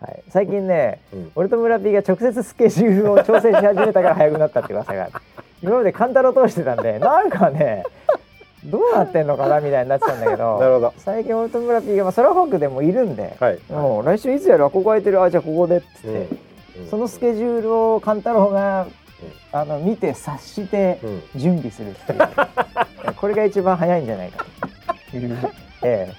[0.00, 5.08] はい、最近ね、うん、俺と村 P が直接スケジュールを調整し始めたから早くなったって噂が
[5.62, 7.84] 今までカンタロ通してたんで なんかね
[8.64, 10.92] どうなってんのかなみたいになってたんだけどなるほど。
[10.98, 14.64] 最近俺と村 P が、まあ、ソラフォークでもいるんで、はい、もう来週いつやる？
[14.64, 15.22] ここ空いてる。
[15.22, 16.38] あじゃあここでっつって、うん、
[16.88, 18.86] そのスケジュールをカンタロウが
[19.52, 21.00] あの見て察して
[21.36, 22.18] 準備するっていう、
[23.06, 24.46] うん、これが一番早いんじゃないか
[25.10, 25.16] と。
[25.16, 25.38] いう、
[25.82, 26.14] ええ、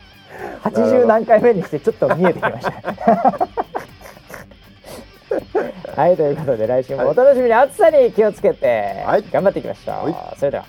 [0.63, 2.71] 80何回目にしてちょっと見えてきました。
[5.95, 7.53] はいということで来週もお楽しみに。
[7.53, 10.65] 暑さに気をつけて、はい、頑張っていきましょう、はい、それでは